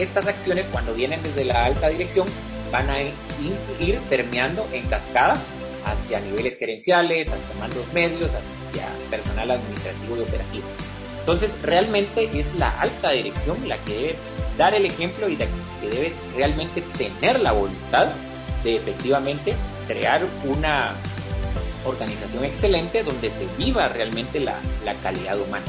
[0.00, 2.26] estas acciones cuando vienen desde la alta dirección
[2.70, 5.36] van a ir permeando en cascada
[5.84, 10.64] hacia niveles gerenciales, hacia mandos medios, hacia personal administrativo y operativo.
[11.20, 14.16] Entonces, realmente es la alta dirección la que debe
[14.56, 15.46] dar el ejemplo y la
[15.80, 18.08] que debe realmente tener la voluntad
[18.64, 19.54] de efectivamente
[19.86, 20.94] crear una
[21.84, 25.64] organización excelente donde se viva realmente la, la calidad humana.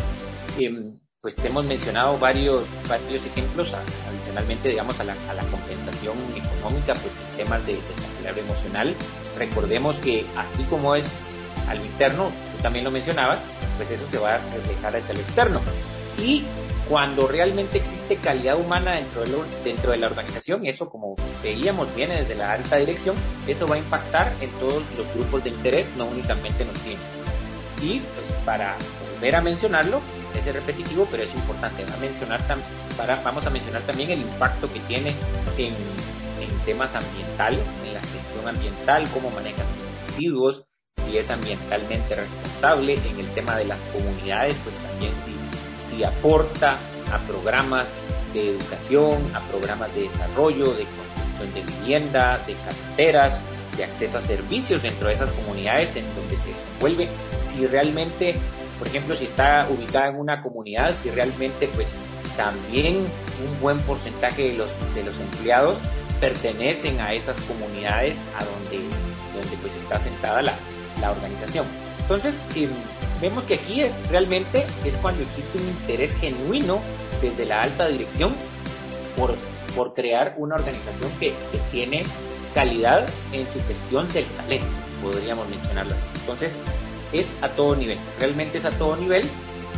[0.57, 3.71] Em, pues hemos mencionado varios, varios ejemplos,
[4.09, 8.95] adicionalmente, digamos, a la, a la compensación económica, pues temas de desarrollo emocional.
[9.37, 11.35] Recordemos que así como es
[11.67, 13.39] a lo interno, tú también lo mencionabas,
[13.77, 15.61] pues eso se va a reflejar hacia lo externo.
[16.17, 16.43] Y
[16.89, 19.31] cuando realmente existe calidad humana dentro de,
[19.63, 23.15] dentro de la organización, eso como veíamos viene desde la alta dirección,
[23.47, 27.07] eso va a impactar en todos los grupos de interés, no únicamente en los clientes.
[27.81, 28.75] Y pues para
[29.21, 30.01] volver a mencionarlo,
[30.35, 31.85] es repetitivo, pero es importante.
[33.23, 35.13] Vamos a mencionar también el impacto que tiene
[35.59, 35.75] en,
[36.65, 40.65] temas ambientales, en la gestión ambiental, cómo maneja sus residuos,
[41.05, 46.77] si es ambientalmente responsable, en el tema de las comunidades, pues también si, si aporta
[47.13, 47.87] a programas
[48.33, 53.39] de educación, a programas de desarrollo, de construcción de vivienda, de carreteras,
[53.77, 58.35] de acceso a servicios dentro de esas comunidades en donde se desenvuelve, si realmente
[58.81, 61.89] por ejemplo, si está ubicada en una comunidad, si realmente pues
[62.35, 65.77] también un buen porcentaje de los, de los empleados
[66.19, 68.83] pertenecen a esas comunidades a donde,
[69.35, 70.55] donde pues está sentada la,
[70.99, 71.67] la organización.
[71.99, 72.67] Entonces, eh,
[73.21, 76.79] vemos que aquí realmente es cuando existe un interés genuino
[77.21, 78.33] desde la alta dirección
[79.15, 79.35] por,
[79.75, 82.01] por crear una organización que, que tiene
[82.55, 84.65] calidad en su gestión del talento,
[85.03, 86.07] podríamos mencionarlo así.
[86.21, 86.57] Entonces,
[87.13, 89.23] es a todo nivel, realmente es a todo nivel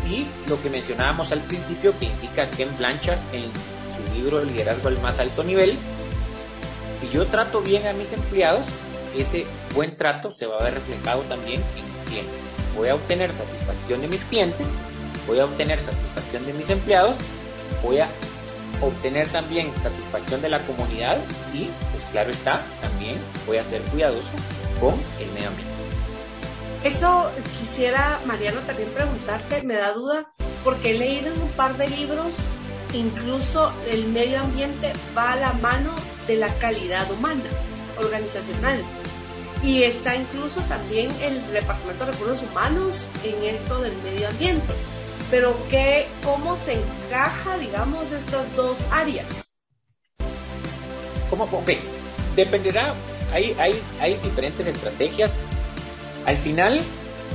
[0.09, 4.99] y lo que mencionábamos al principio que indica Ken Blanchard en su libro Liderazgo al
[5.01, 5.77] más alto nivel,
[6.99, 8.63] si yo trato bien a mis empleados,
[9.17, 12.35] ese buen trato se va a ver reflejado también en mis clientes.
[12.75, 14.67] Voy a obtener satisfacción de mis clientes,
[15.27, 17.15] voy a obtener satisfacción de mis empleados,
[17.83, 18.07] voy a
[18.81, 21.17] obtener también satisfacción de la comunidad
[21.53, 24.27] y, pues claro está, también voy a ser cuidadoso
[24.79, 25.72] con el medio ambiente.
[26.83, 30.29] Eso quisiera, Mariano, también preguntarte, me da duda,
[30.65, 32.39] porque he leído en un par de libros,
[32.93, 35.95] incluso el medio ambiente va a la mano
[36.27, 37.41] de la calidad humana,
[37.97, 38.83] organizacional.
[39.63, 44.73] Y está incluso también el Departamento de Recursos Humanos en esto del medio ambiente.
[45.31, 49.53] Pero ¿qué, ¿cómo se encaja, digamos, estas dos áreas?
[51.29, 51.45] ¿Cómo?
[51.45, 51.71] Ok,
[52.35, 52.93] dependerá,
[53.31, 55.31] hay, hay, hay diferentes estrategias
[56.25, 56.81] al final,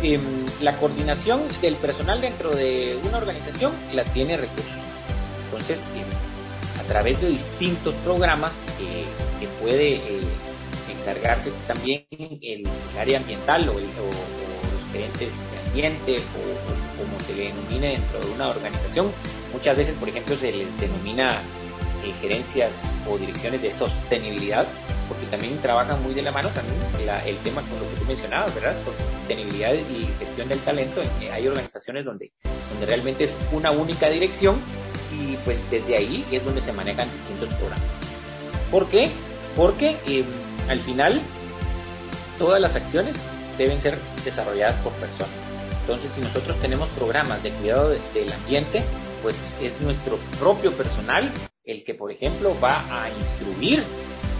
[0.03, 0.21] em,
[0.61, 4.73] la coordinación del personal dentro de una organización la tiene recursos.
[5.47, 8.53] Entonces, em, a través de distintos programas
[9.39, 10.21] que puede eh,
[10.99, 12.65] encargarse también el,
[12.99, 18.49] área ambiental o, los gerentes de ambiente o, como se le denomine dentro de una
[18.49, 19.11] organización.
[19.53, 21.39] Muchas veces, por ejemplo, se les denomina
[22.05, 22.73] eh, gerencias
[23.09, 24.67] o direcciones de sostenibilidad
[25.09, 26.77] porque también trabajan muy de la mano también
[27.27, 28.77] el tema con lo que tú mencionabas, ¿verdad?
[28.85, 31.03] Sostenibilidad y gestión del talento.
[31.21, 32.33] Eh, hay organizaciones donde,
[32.71, 34.57] donde realmente es una única dirección
[35.13, 37.87] y pues desde ahí es donde se manejan distintos programas.
[38.71, 39.09] ¿Por qué?
[39.57, 40.27] Porque em,
[40.69, 41.21] al final
[42.39, 43.17] todas las acciones
[43.57, 45.35] deben ser desarrolladas por personas.
[45.81, 48.83] Entonces, si nosotros tenemos programas de cuidado del ambiente,
[49.23, 51.31] pues es nuestro propio personal
[51.69, 53.85] el que, por ejemplo, va a instruir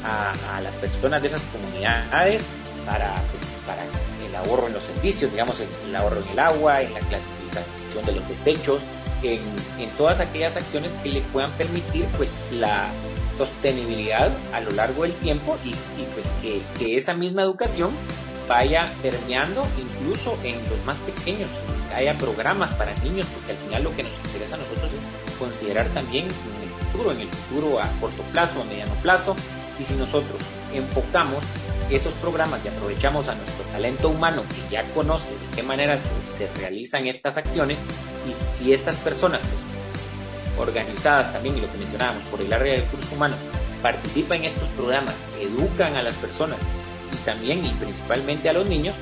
[0.03, 2.43] a, las personas de esas comunidades
[2.87, 6.93] para, pues, para el ahorro en los servicios, digamos, el, ahorro en el agua, en
[6.95, 8.81] la clasificación de los desechos,
[9.23, 9.41] en,
[9.79, 12.89] en, todas aquellas acciones que le puedan permitir pues la
[13.37, 15.71] sostenibilidad a lo largo del tiempo y,
[16.15, 17.91] pues que, que, esa misma educación
[18.49, 21.51] vaya permeando incluso en los más pequeños,
[21.91, 25.35] que haya programas para niños, porque al final lo que nos interesa a nosotros es
[25.35, 26.27] considerar también
[26.91, 29.37] futuro, en el futuro a corto plazo, a mediano plazo,
[29.81, 30.41] y si nosotros
[30.75, 31.45] enfocamos
[31.91, 36.09] esos programas y aprovechamos a nuestro talento humano que ya conoce de qué manera se,
[36.37, 37.79] se realizan estas acciones
[38.29, 42.81] y si estas personas pues, organizadas también, y lo que mencionábamos, por el área de
[42.81, 43.39] recursos humanos,
[43.83, 46.59] participan en estos programas, educan a las personas
[47.13, 48.95] y también y principalmente a los niños,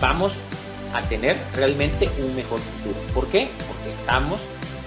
[0.00, 0.32] vamos
[0.94, 3.00] a tener realmente un mejor futuro.
[3.14, 3.48] ¿Por qué?
[3.68, 4.40] Porque estamos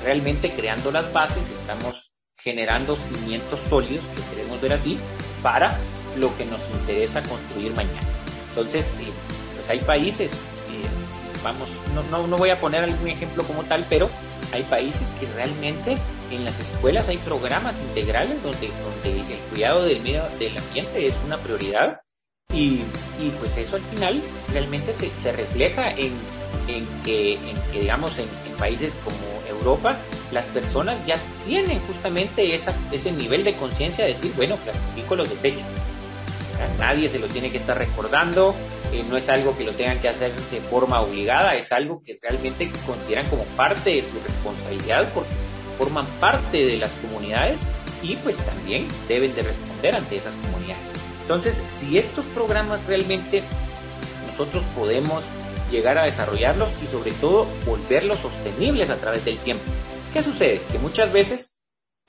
[0.04, 2.03] realmente creando las bases, estamos
[2.44, 4.98] generando cimientos sólidos, que queremos ver así,
[5.42, 5.78] para
[6.18, 8.08] lo que nos interesa construir mañana.
[8.50, 9.12] Entonces, eh,
[9.56, 13.86] pues hay países, eh, vamos, no, no, no voy a poner algún ejemplo como tal,
[13.90, 14.10] pero
[14.52, 15.98] hay países que realmente
[16.32, 21.16] en las escuelas hay programas integrales donde, donde el cuidado del medio del ambiente es
[21.26, 22.02] una prioridad
[22.54, 22.82] y,
[23.20, 24.22] y pues eso al final
[24.52, 26.12] realmente se, se refleja en,
[26.68, 27.40] en, que,
[27.74, 29.98] digamos en, en países como Europa
[30.34, 35.30] las personas ya tienen justamente esa, ese nivel de conciencia de decir, bueno, clasifico los
[35.30, 35.64] desechos.
[36.60, 38.56] A nadie se lo tiene que estar recordando,
[38.92, 42.20] eh, no es algo que lo tengan que hacer de forma obligada, es algo que
[42.22, 45.32] realmente consideran como parte de su responsabilidad porque
[45.78, 47.62] forman parte de las comunidades
[48.02, 50.84] y pues también deben de responder ante esas comunidades.
[51.22, 53.44] Entonces, si estos programas realmente
[54.30, 55.24] nosotros podemos
[55.72, 59.64] llegar a desarrollarlos y sobre todo volverlos sostenibles a través del tiempo.
[60.14, 60.62] ¿Qué sucede?
[60.72, 61.60] Que muchas veces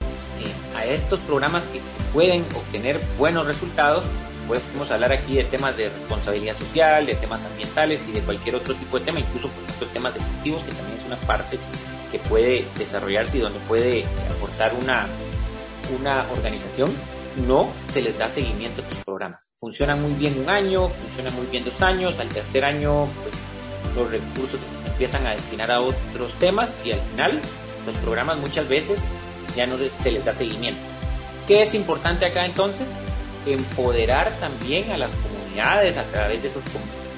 [0.00, 1.80] eh, a estos programas que
[2.12, 4.04] pueden obtener buenos resultados,
[4.46, 8.74] podemos hablar aquí de temas de responsabilidad social, de temas ambientales y de cualquier otro
[8.74, 11.58] tipo de tema, incluso por ejemplo temas deportivos, que también es una parte
[12.12, 14.04] que puede desarrollarse y donde puede
[14.36, 15.06] aportar una,
[15.98, 16.92] una organización,
[17.48, 19.48] no se les da seguimiento a estos programas.
[19.58, 24.10] Funcionan muy bien un año, funcionan muy bien dos años, al tercer año pues, los
[24.10, 27.40] recursos empiezan a destinar a otros temas y al final
[27.86, 28.98] los programas muchas veces
[29.56, 30.80] ya no se les da seguimiento.
[31.46, 32.88] ¿Qué es importante acá entonces?
[33.46, 36.62] Empoderar también a las comunidades a través de sus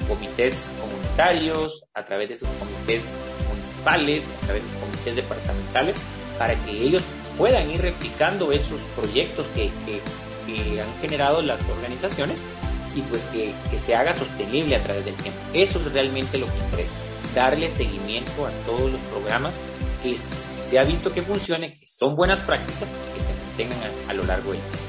[0.07, 3.03] comités comunitarios, a través de sus comités
[3.49, 5.95] municipales, a través de sus comités departamentales,
[6.37, 7.03] para que ellos
[7.37, 9.69] puedan ir replicando esos proyectos que,
[10.47, 12.37] han generado las organizaciones
[12.95, 15.39] y pues que, que, se haga sostenible a través del tiempo.
[15.53, 16.93] Eso es realmente lo que interesa,
[17.35, 19.53] darle seguimiento a todos los programas
[20.01, 20.17] que
[20.69, 24.23] se ha visto que funcionen, que son buenas prácticas, que se mantengan a, a lo
[24.25, 24.87] largo del tiempo.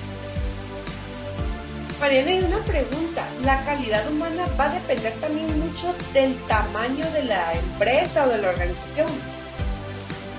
[2.01, 3.27] Mariana, hay una pregunta.
[3.45, 8.39] ¿La calidad humana va a depender también mucho del tamaño de la empresa o de
[8.39, 9.09] la organización?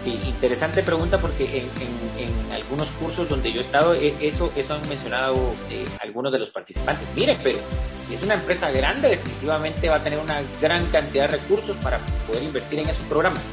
[0.04, 4.52] Sí, interesante pregunta porque en, en, en, algunos cursos donde yo he estado, e, eso,
[4.56, 5.36] eso han mencionado
[5.70, 7.06] eh, algunos de los participantes.
[7.16, 7.60] Miren, pero
[8.08, 12.00] si es una empresa grande, definitivamente va a tener una gran cantidad de recursos para
[12.26, 13.44] poder invertir en esos programas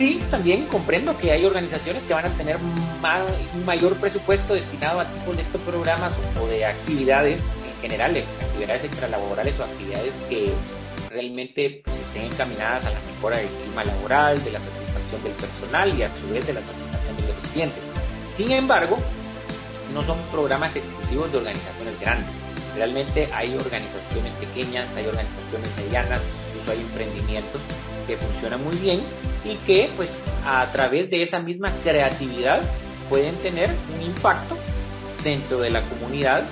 [0.00, 5.04] sí, también comprendo que hay organizaciones que van a tener un mayor presupuesto destinado a
[5.04, 10.52] tipos de estos programas o, de actividades en general, actividades extralaborales o actividades que
[11.10, 15.98] realmente pues, estén encaminadas a la mejora del clima laboral, de la satisfacción del personal
[15.98, 17.82] y a su vez de la satisfacción de los clientes.
[18.34, 18.96] Sin embargo,
[19.92, 22.34] no son programas exclusivos de organizaciones grandes.
[22.74, 27.60] Realmente hay organizaciones pequeñas, hay organizaciones medianas, incluso hay emprendimientos
[28.06, 29.02] que funcionan muy bien
[29.44, 30.10] y que pues
[30.44, 32.60] a través de esa misma creatividad
[33.08, 34.56] pueden tener un impacto
[35.24, 36.42] dentro de la comunidad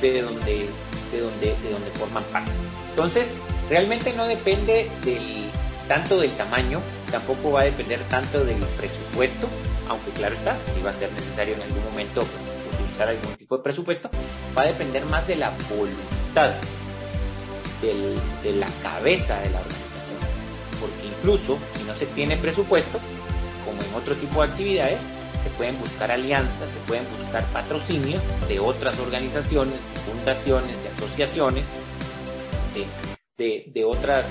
[0.00, 0.68] de donde,
[1.12, 2.50] de donde, de donde forman parte.
[2.90, 3.34] Entonces,
[3.68, 4.88] realmente no depende
[5.88, 6.80] tanto del tamaño,
[7.10, 9.46] tampoco va a depender tanto del presupuesto,
[9.88, 12.24] aunque claro está, si va a ser necesario en algún momento
[12.74, 14.10] utilizar algún tipo de presupuesto,
[14.56, 16.54] va a depender más de la voluntad
[17.82, 19.85] de la cabeza de la organización
[21.26, 23.00] incluso si no se tiene presupuesto,
[23.64, 24.98] como en otro tipo de actividades,
[25.42, 31.64] se pueden buscar alianzas, se pueden buscar patrocinios de otras organizaciones, de fundaciones, de asociaciones,
[33.36, 34.26] de, otras,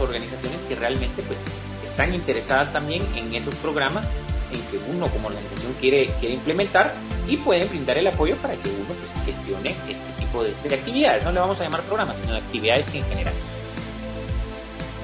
[0.00, 1.38] organizaciones que realmente pues,
[1.84, 4.04] están interesadas también en esos programas
[4.52, 6.94] en que uno como organización quiere, implementar
[7.26, 11.24] y pueden brindar el apoyo para que uno pues, gestione este tipo de, de actividades.
[11.24, 13.34] No le vamos a llamar programas, sino de actividades en general.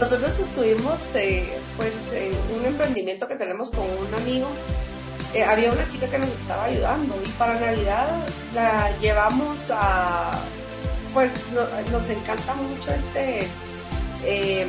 [0.01, 4.49] Nosotros estuvimos eh, pues en un emprendimiento que tenemos con un amigo.
[5.35, 8.09] Eh, había una chica que nos estaba ayudando y para Navidad
[8.55, 10.39] la llevamos a
[11.15, 13.49] pues no, nos encanta mucho este
[14.25, 14.67] eh,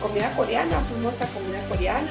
[0.00, 2.10] comida coreana, fuimos a comida coreana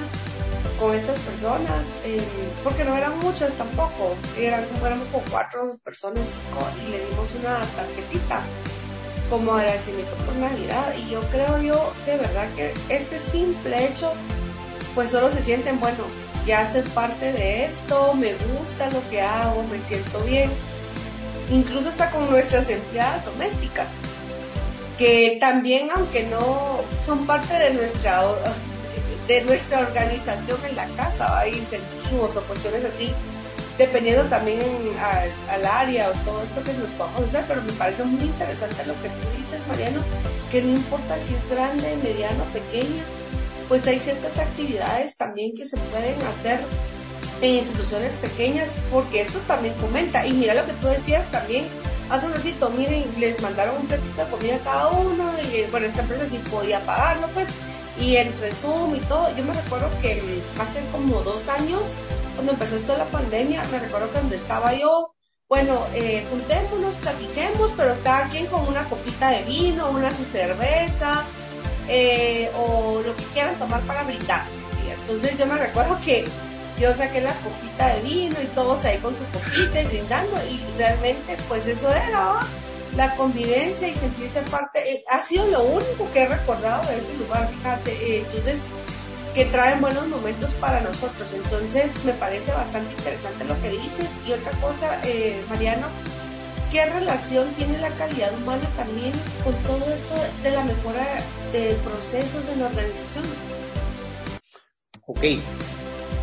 [0.79, 2.21] con estas personas, eh,
[2.63, 6.27] porque no eran muchas tampoco, eran, éramos como cuatro personas,
[6.85, 8.41] y le dimos una tarjetita
[9.29, 10.93] como agradecimiento por Navidad.
[10.97, 14.13] Y yo creo yo de verdad que este simple hecho,
[14.95, 16.03] pues solo se sienten, bueno,
[16.45, 20.49] ya soy parte de esto, me gusta lo que hago, me siento bien.
[21.51, 23.91] Incluso está con nuestras empleadas domésticas,
[24.97, 28.23] que también, aunque no son parte de nuestra
[29.27, 33.13] de nuestra organización en la casa, hay incentivos o cuestiones así,
[33.79, 34.59] dependiendo también
[35.49, 38.93] al, área o todo esto que nos podamos hacer, pero me parece muy interesante lo
[39.01, 40.01] que tú dices, Mariano,
[40.51, 43.03] que no importa si es grande, mediano, pequeña,
[43.69, 46.59] pues hay ciertas actividades también que se pueden hacer
[47.41, 50.27] en instituciones pequeñas, porque esto también comenta.
[50.27, 51.65] Y mira lo que tú decías también
[52.09, 55.85] hace un ratito, miren, les mandaron un platito de comida a cada uno, y bueno,
[55.85, 57.47] esta empresa sí podía pagarlo, pues,
[58.01, 60.21] y entre Zoom y todo, yo me recuerdo que
[60.59, 61.95] hace como dos años,
[62.39, 65.13] cuando empezó esto la pandemia, me recuerdo que donde estaba yo,
[65.49, 71.25] bueno, eh, juntémonos, platiquemos, pero cada quien con una copita de vino, una su cerveza,
[71.89, 74.45] eh, o lo que quieran tomar para brindar.
[74.71, 74.89] ¿sí?
[74.89, 76.23] Entonces yo me recuerdo que
[76.79, 80.61] yo saqué la copita de vino y todos ahí con su copita y brindando y
[80.77, 82.39] realmente pues eso era
[82.95, 87.17] la convivencia y sentirse parte, eh, ha sido lo único que he recordado de ese
[87.17, 88.65] lugar, fíjate, eh, entonces
[89.39, 91.29] que traen buenos momentos para nosotros.
[91.33, 94.09] Entonces me parece bastante interesante lo que dices.
[94.27, 95.87] Y otra cosa, eh, Mariano,
[96.73, 99.13] ¿qué relación tiene la calidad humana también
[99.45, 100.13] con todo esto
[100.43, 101.05] de la mejora
[101.53, 103.23] de procesos en la organización?
[105.05, 105.23] Ok.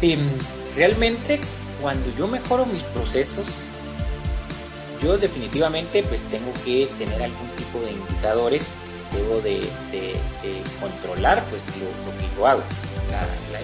[0.02, 0.28] Em,
[0.76, 1.40] realmente
[1.80, 3.46] cuando yo mejoro mis procesos,
[5.02, 8.66] yo definitivamente pues tengo que tener algún tipo de indicadores,
[9.10, 9.62] debo de,
[10.78, 12.62] controlar pues lo, lo que yo hago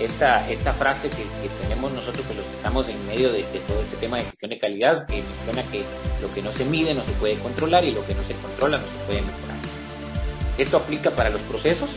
[0.00, 1.24] esta, esta frase que,
[1.62, 4.58] tenemos nosotros, que los que estamos en medio de, todo este tema de gestión de
[4.58, 5.84] calidad, que menciona que
[6.20, 8.78] lo que no se mide no se puede controlar y lo que no se controla
[8.78, 9.56] no se puede mejorar.
[10.58, 11.90] Esto aplica para los procesos,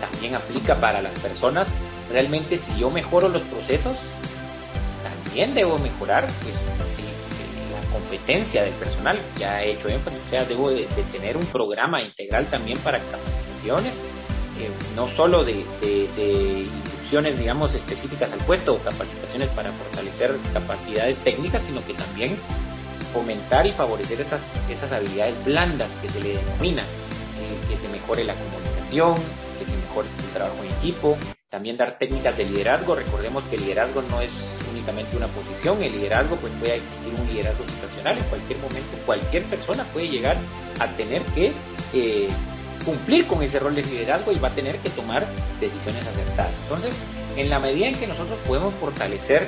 [0.00, 1.68] también aplica para las personas.
[2.10, 3.96] Realmente si yo mejoro los procesos,
[5.02, 6.54] también debo mejorar pues,
[7.72, 9.18] la competencia del personal.
[9.38, 13.94] Ya he hecho énfasis, o sea, debo de tener un programa integral también para capacitaciones
[14.60, 21.62] eh, no solo de, instrucciones, digamos, específicas al puesto o capacitaciones para fortalecer capacidades técnicas,
[21.62, 22.36] sino que también
[23.12, 28.34] fomentar y favorecer esas, habilidades blandas que se le denomina, eh, que se mejore la
[28.34, 29.14] comunicación,
[29.58, 31.16] que se mejore el trabajo en equipo,
[31.50, 32.96] también dar técnicas de liderazgo.
[32.96, 34.30] Recordemos que el liderazgo no es
[34.72, 39.44] únicamente una posición, el liderazgo pues puede existir un liderazgo situacional, en cualquier momento cualquier
[39.44, 40.36] persona puede llegar
[40.80, 41.52] a tener que
[41.92, 42.28] eh,
[42.84, 45.26] cumplir con ese rol de liderazgo y va a tener que tomar
[45.60, 46.52] decisiones acertadas.
[46.64, 46.94] Entonces,
[47.36, 49.46] en la medida en que nosotros podemos fortalecer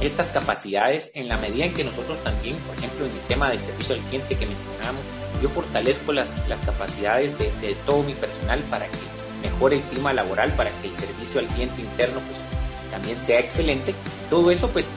[0.00, 3.58] estas capacidades, en la medida en que nosotros también, por ejemplo, en el tema de
[3.58, 5.02] servicio al cliente que mencionamos,
[5.42, 8.98] yo fortalezco las, las capacidades de, de, todo mi personal para que
[9.42, 13.94] mejore el clima laboral, para que el servicio al cliente interno pues, también sea excelente.
[14.30, 14.90] Todo eso pues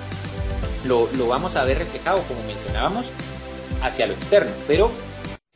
[0.86, 3.06] lo, lo vamos a ver reflejado, como mencionábamos,
[3.82, 4.52] hacia lo externo.
[4.68, 4.92] Pero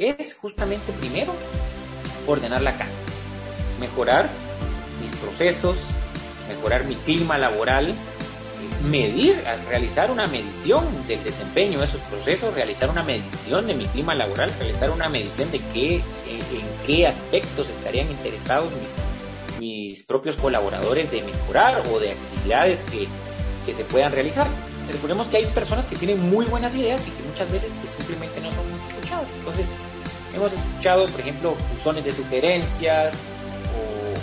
[0.01, 1.33] es justamente primero
[2.27, 2.97] ordenar la casa,
[3.79, 4.29] mejorar
[5.01, 5.77] mis procesos,
[6.49, 7.93] mejorar mi clima laboral,
[8.89, 14.15] medir, realizar una medición del desempeño de esos procesos, realizar una medición de mi clima
[14.15, 16.03] laboral, realizar una medición de qué, en,
[16.85, 18.71] qué aspectos estarían interesados
[19.59, 23.07] mis, propios colaboradores de mejorar o de actividades que,
[23.65, 24.47] que se puedan realizar.
[24.91, 28.41] Recordemos que hay personas que tienen muy buenas ideas y que muchas veces pues, simplemente
[28.41, 29.27] no son escuchadas.
[29.39, 29.67] Entonces,
[30.33, 33.13] Hemos escuchado, por ejemplo, buzones de sugerencias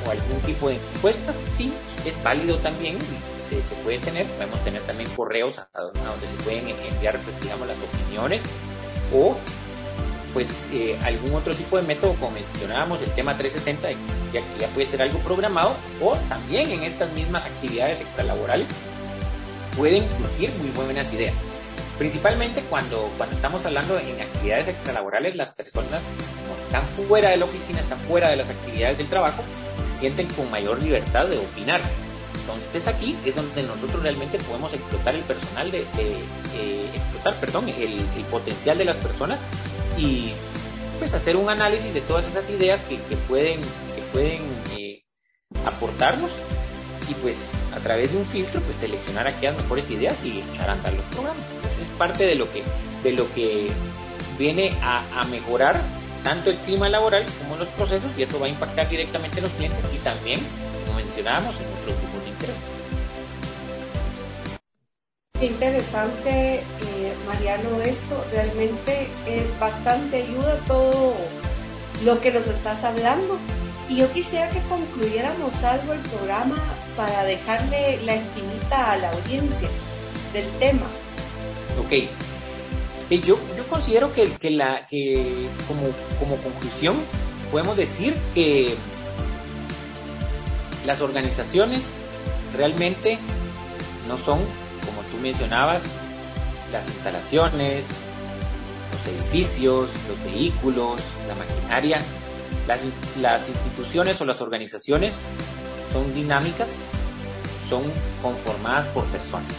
[0.07, 1.37] o, algún tipo de encuestas.
[1.57, 1.73] Sí,
[2.05, 2.97] es válido también,
[3.49, 4.27] se, se puede tener.
[4.27, 8.43] Podemos tener también correos a, donde se pueden enviar, pues, digamos, las opiniones
[9.15, 9.37] o
[10.35, 13.91] pues eh, algún otro tipo de método, como mencionábamos, el tema 360,
[14.33, 18.69] ya ya puede ser algo programado, o también en estas mismas actividades extralaborales
[19.77, 21.35] pueden surgir muy buenas ideas.
[21.99, 26.01] Principalmente cuando, cuando estamos hablando en actividades extralaborales, las personas
[26.67, 29.43] están fuera de la oficina, están fuera de las actividades del trabajo,
[29.93, 31.81] se sienten con mayor libertad de opinar.
[32.41, 38.01] Entonces aquí es donde nosotros realmente podemos explotar el personal, de, eh, explotar, perdón, el,
[38.31, 39.41] potencial de las personas
[39.97, 40.33] y
[41.01, 42.97] pues hacer un análisis de todas esas ideas que,
[43.29, 43.61] pueden,
[43.95, 44.43] que pueden
[44.77, 45.05] eh,
[45.67, 46.31] aportarnos
[47.09, 47.37] y pues
[47.75, 51.05] a través de un filtro pues seleccionar aquellas mejores ideas y echar a andar los
[51.07, 51.43] programas
[51.83, 52.63] es parte de lo que,
[53.03, 53.69] de lo que
[54.39, 55.81] viene a, mejorar
[56.23, 59.53] tanto el clima laboral como los procesos y esto va a impactar directamente en los
[59.53, 60.41] clientes y también,
[60.87, 62.57] como mencionábamos, en nuestros grupos de interés.
[65.39, 71.15] Qué interesante, eh, Mariano, esto realmente es bastante ayuda todo
[72.05, 73.39] lo que nos estás hablando.
[73.89, 76.57] Y yo quisiera que concluyéramos algo el programa
[76.97, 79.69] para dejarle la espinita a la audiencia
[80.33, 80.87] del tema.
[81.81, 82.09] Ok.
[83.11, 85.83] yo, yo considero que, que, la, que como,
[86.19, 86.97] como conclusión
[87.51, 88.75] podemos decir que
[90.87, 91.83] las organizaciones
[92.57, 93.19] realmente
[94.09, 94.41] no son,
[94.85, 95.83] como tú mencionabas,
[96.73, 97.87] las instalaciones,
[98.93, 102.03] los edificios, los vehículos, la maquinaria.
[102.69, 105.15] Las, instituciones o las organizaciones
[105.91, 106.69] son dinámicas,
[107.71, 107.83] son
[108.21, 109.51] conformadas por personas.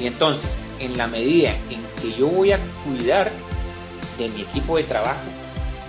[0.00, 3.30] Y entonces, en la medida en que yo voy a cuidar
[4.16, 5.20] de mi equipo de trabajo,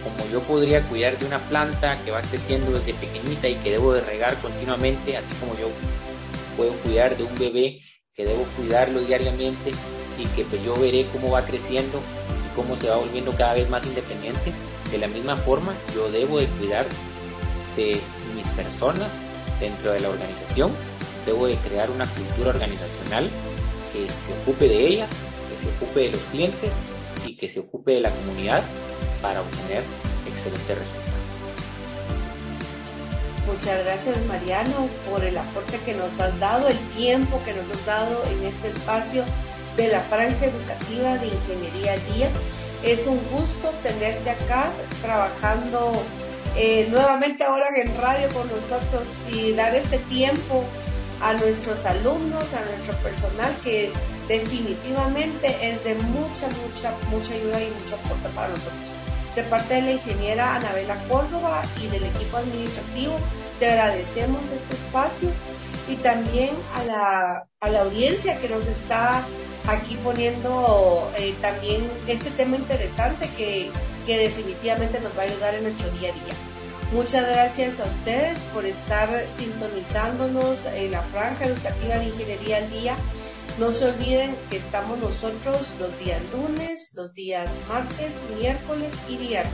[0.04, 3.94] como yo podría cuidar de una planta que va creciendo desde pequeñita y que debo
[3.94, 5.70] de regar continuamente, así como yo
[6.58, 7.80] puedo cuidar de un bebé
[8.14, 9.72] que debo cuidarlo diariamente
[10.18, 12.02] y que pues yo veré cómo va creciendo
[12.46, 14.52] y cómo se va volviendo cada vez más independiente.
[14.92, 16.86] De la misma forma, yo debo de cuidar
[17.76, 18.02] de
[18.36, 19.10] mis personas
[19.60, 20.72] dentro de la organización,
[21.26, 23.30] debo de crear una cultura organizacional
[23.94, 25.10] que se ocupe de ellas,
[25.50, 26.72] que se ocupe de los clientes
[27.26, 28.64] y que se ocupe de la comunidad
[29.22, 29.84] para obtener
[30.28, 31.10] excelentes resultados.
[33.48, 37.86] Muchas gracias Mariano por el aporte que nos has dado, el tiempo que nos has
[37.86, 39.24] dado en este espacio
[39.76, 42.30] de la franja educativa de Ingeniería Día.
[42.84, 44.72] Es un gusto tenerte acá
[45.02, 46.02] trabajando
[46.56, 50.64] eh, nuevamente ahora en radio con nosotros y dar este tiempo
[51.22, 53.92] a nuestros alumnos, a nuestro personal que
[54.28, 58.74] definitivamente es de mucha, mucha, mucha ayuda y mucho aporte para nosotros.
[59.36, 63.18] De parte de la ingeniera Anabela Córdoba y del equipo administrativo,
[63.60, 65.30] te agradecemos este espacio
[65.90, 69.22] y también a la, a la audiencia que nos está
[69.72, 73.70] aquí poniendo eh, también este tema interesante que,
[74.06, 76.34] que definitivamente nos va a ayudar en nuestro día a día.
[76.92, 82.96] Muchas gracias a ustedes por estar sintonizándonos en la franja educativa de Ingeniería al Día.
[83.60, 89.54] No se olviden que estamos nosotros los días lunes, los días martes, miércoles y viernes.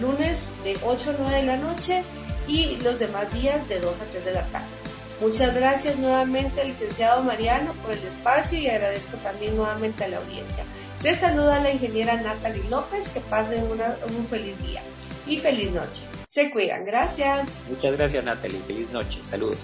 [0.00, 2.02] Lunes de 8 a 9 de la noche
[2.48, 4.85] y los demás días de 2 a 3 de la tarde.
[5.20, 10.18] Muchas gracias nuevamente al licenciado Mariano por el espacio y agradezco también nuevamente a la
[10.18, 10.64] audiencia.
[11.02, 14.82] Les saluda la ingeniera Natalie López, que pasen un feliz día
[15.26, 16.02] y feliz noche.
[16.28, 17.48] Se cuidan, gracias.
[17.70, 19.58] Muchas gracias Natalie, feliz noche, saludos.